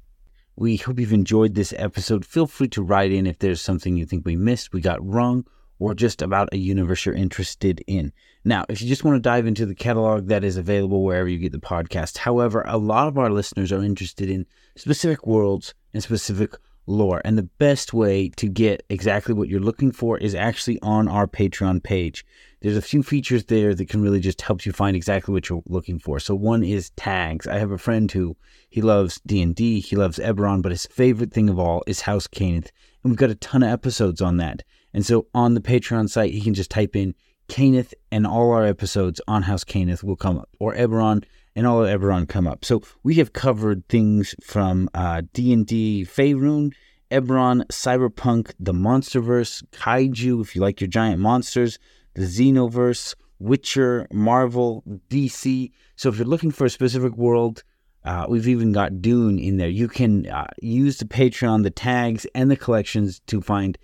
We 0.55 0.77
hope 0.77 0.99
you've 0.99 1.13
enjoyed 1.13 1.55
this 1.55 1.73
episode. 1.77 2.25
Feel 2.25 2.45
free 2.45 2.67
to 2.69 2.83
write 2.83 3.11
in 3.11 3.25
if 3.25 3.39
there's 3.39 3.61
something 3.61 3.95
you 3.95 4.05
think 4.05 4.25
we 4.25 4.35
missed, 4.35 4.73
we 4.73 4.81
got 4.81 5.03
wrong, 5.03 5.45
or 5.81 5.95
just 5.95 6.21
about 6.21 6.47
a 6.51 6.57
universe 6.57 7.07
you're 7.07 7.15
interested 7.15 7.83
in. 7.87 8.13
Now, 8.45 8.65
if 8.69 8.83
you 8.83 8.87
just 8.87 9.03
want 9.03 9.15
to 9.15 9.19
dive 9.19 9.47
into 9.47 9.65
the 9.65 9.73
catalog 9.73 10.27
that 10.27 10.43
is 10.43 10.55
available 10.55 11.03
wherever 11.03 11.27
you 11.27 11.39
get 11.39 11.53
the 11.53 11.57
podcast, 11.57 12.19
however, 12.19 12.63
a 12.67 12.77
lot 12.77 13.07
of 13.07 13.17
our 13.17 13.31
listeners 13.31 13.71
are 13.71 13.83
interested 13.83 14.29
in 14.29 14.45
specific 14.75 15.25
worlds 15.25 15.73
and 15.91 16.03
specific 16.03 16.55
lore. 16.85 17.19
And 17.25 17.35
the 17.35 17.49
best 17.57 17.95
way 17.95 18.29
to 18.29 18.47
get 18.47 18.83
exactly 18.89 19.33
what 19.33 19.49
you're 19.49 19.59
looking 19.59 19.91
for 19.91 20.19
is 20.19 20.35
actually 20.35 20.79
on 20.83 21.07
our 21.07 21.25
Patreon 21.25 21.81
page. 21.81 22.27
There's 22.61 22.77
a 22.77 22.81
few 22.83 23.01
features 23.01 23.45
there 23.45 23.73
that 23.73 23.89
can 23.89 24.03
really 24.03 24.19
just 24.19 24.39
help 24.43 24.67
you 24.67 24.71
find 24.71 24.95
exactly 24.95 25.33
what 25.33 25.49
you're 25.49 25.63
looking 25.65 25.97
for. 25.97 26.19
So 26.19 26.35
one 26.35 26.63
is 26.63 26.91
tags. 26.91 27.47
I 27.47 27.57
have 27.57 27.71
a 27.71 27.79
friend 27.79 28.11
who 28.11 28.37
he 28.69 28.83
loves 28.83 29.19
D&D, 29.25 29.79
he 29.79 29.95
loves 29.95 30.19
Eberron, 30.19 30.61
but 30.61 30.71
his 30.71 30.85
favorite 30.85 31.33
thing 31.33 31.49
of 31.49 31.57
all 31.57 31.81
is 31.87 32.01
House 32.01 32.27
Cannith. 32.27 32.69
And 33.03 33.11
we've 33.11 33.15
got 33.15 33.31
a 33.31 33.35
ton 33.35 33.63
of 33.63 33.69
episodes 33.69 34.21
on 34.21 34.37
that. 34.37 34.61
And 34.93 35.05
so 35.05 35.27
on 35.33 35.53
the 35.53 35.61
Patreon 35.61 36.09
site, 36.09 36.33
he 36.33 36.41
can 36.41 36.53
just 36.53 36.71
type 36.71 36.95
in 36.95 37.15
Cannith 37.47 37.93
and 38.11 38.25
all 38.25 38.51
our 38.51 38.65
episodes 38.65 39.19
on 39.27 39.43
House 39.43 39.63
Cannith 39.63 40.03
will 40.03 40.15
come 40.15 40.37
up, 40.37 40.49
or 40.59 40.73
Eberron 40.73 41.23
and 41.55 41.67
all 41.67 41.83
of 41.83 41.89
Eberron 41.89 42.27
come 42.27 42.47
up. 42.47 42.63
So 42.63 42.81
we 43.03 43.15
have 43.15 43.33
covered 43.33 43.87
things 43.89 44.33
from 44.41 44.89
uh, 44.93 45.23
D&D 45.33 46.05
Faerun, 46.05 46.73
Eberron, 47.11 47.65
Cyberpunk, 47.67 48.53
the 48.57 48.73
Monsterverse, 48.73 49.63
Kaiju, 49.71 50.41
if 50.41 50.55
you 50.55 50.61
like 50.61 50.79
your 50.79 50.87
giant 50.87 51.19
monsters, 51.19 51.77
the 52.13 52.21
Xenoverse, 52.21 53.15
Witcher, 53.39 54.07
Marvel, 54.13 54.83
DC. 55.09 55.71
So 55.95 56.09
if 56.09 56.17
you're 56.17 56.27
looking 56.27 56.51
for 56.51 56.65
a 56.65 56.69
specific 56.69 57.17
world, 57.17 57.63
uh, 58.05 58.25
we've 58.29 58.47
even 58.47 58.71
got 58.71 59.01
Dune 59.01 59.37
in 59.39 59.57
there. 59.57 59.69
You 59.69 59.87
can 59.87 60.27
uh, 60.27 60.47
use 60.61 60.97
the 60.97 61.05
Patreon, 61.05 61.63
the 61.63 61.69
tags, 61.69 62.25
and 62.33 62.49
the 62.49 62.55
collections 62.55 63.19
to 63.27 63.41
find 63.41 63.77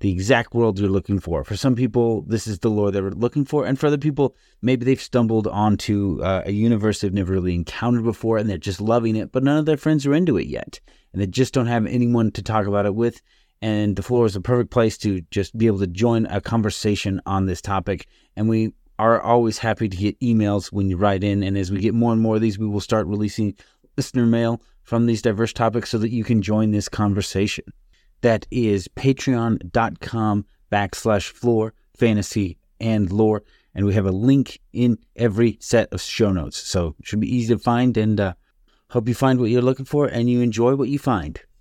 the 0.00 0.10
exact 0.10 0.54
world 0.54 0.78
you're 0.78 0.88
looking 0.88 1.20
for. 1.20 1.44
For 1.44 1.56
some 1.56 1.76
people, 1.76 2.22
this 2.22 2.46
is 2.46 2.58
the 2.58 2.70
lore 2.70 2.90
they're 2.90 3.10
looking 3.10 3.44
for, 3.44 3.64
and 3.66 3.78
for 3.78 3.86
other 3.86 3.98
people, 3.98 4.34
maybe 4.62 4.84
they've 4.84 5.00
stumbled 5.00 5.46
onto 5.46 6.20
uh, 6.22 6.42
a 6.46 6.52
universe 6.52 7.00
they've 7.00 7.12
never 7.12 7.34
really 7.34 7.54
encountered 7.54 8.04
before, 8.04 8.38
and 8.38 8.48
they're 8.48 8.58
just 8.58 8.80
loving 8.80 9.14
it, 9.14 9.30
but 9.30 9.44
none 9.44 9.58
of 9.58 9.66
their 9.66 9.76
friends 9.76 10.06
are 10.06 10.14
into 10.14 10.38
it 10.38 10.46
yet, 10.46 10.80
and 11.12 11.20
they 11.20 11.26
just 11.26 11.54
don't 11.54 11.66
have 11.66 11.86
anyone 11.86 12.30
to 12.32 12.42
talk 12.42 12.66
about 12.66 12.86
it 12.86 12.94
with. 12.94 13.20
And 13.62 13.94
the 13.96 14.02
Flore 14.02 14.24
is 14.24 14.36
a 14.36 14.40
perfect 14.40 14.70
place 14.70 14.96
to 14.98 15.20
just 15.30 15.56
be 15.56 15.66
able 15.66 15.80
to 15.80 15.86
join 15.86 16.24
a 16.26 16.40
conversation 16.40 17.20
on 17.26 17.44
this 17.44 17.60
topic. 17.60 18.06
And 18.34 18.48
we 18.48 18.72
are 18.98 19.20
always 19.20 19.58
happy 19.58 19.88
to 19.88 19.96
get 19.96 20.18
emails 20.20 20.72
when 20.72 20.88
you 20.88 20.96
write 20.96 21.22
in. 21.22 21.42
And 21.42 21.58
as 21.58 21.70
we 21.70 21.78
get 21.80 21.92
more 21.92 22.12
and 22.12 22.22
more 22.22 22.36
of 22.36 22.40
these, 22.40 22.58
we 22.58 22.66
will 22.66 22.80
start 22.80 23.06
releasing 23.06 23.54
listener 23.98 24.24
mail 24.24 24.62
from 24.82 25.04
these 25.04 25.20
diverse 25.20 25.52
topics 25.52 25.90
so 25.90 25.98
that 25.98 26.10
you 26.10 26.24
can 26.24 26.40
join 26.40 26.70
this 26.70 26.88
conversation. 26.88 27.64
That 28.22 28.46
is 28.50 28.88
patreon.com 28.88 30.44
backslash 30.70 31.30
Flore 31.30 31.74
fantasy 31.96 32.58
and 32.80 33.12
lore. 33.12 33.42
And 33.74 33.86
we 33.86 33.94
have 33.94 34.06
a 34.06 34.12
link 34.12 34.60
in 34.72 34.98
every 35.16 35.58
set 35.60 35.92
of 35.92 36.00
show 36.00 36.32
notes. 36.32 36.56
So 36.56 36.96
it 36.98 37.06
should 37.06 37.20
be 37.20 37.34
easy 37.34 37.54
to 37.54 37.60
find 37.60 37.96
and 37.96 38.18
uh, 38.18 38.34
hope 38.90 39.08
you 39.08 39.14
find 39.14 39.38
what 39.38 39.50
you're 39.50 39.62
looking 39.62 39.84
for 39.84 40.06
and 40.06 40.28
you 40.28 40.40
enjoy 40.40 40.74
what 40.74 40.88
you 40.88 40.98
find. 40.98 41.40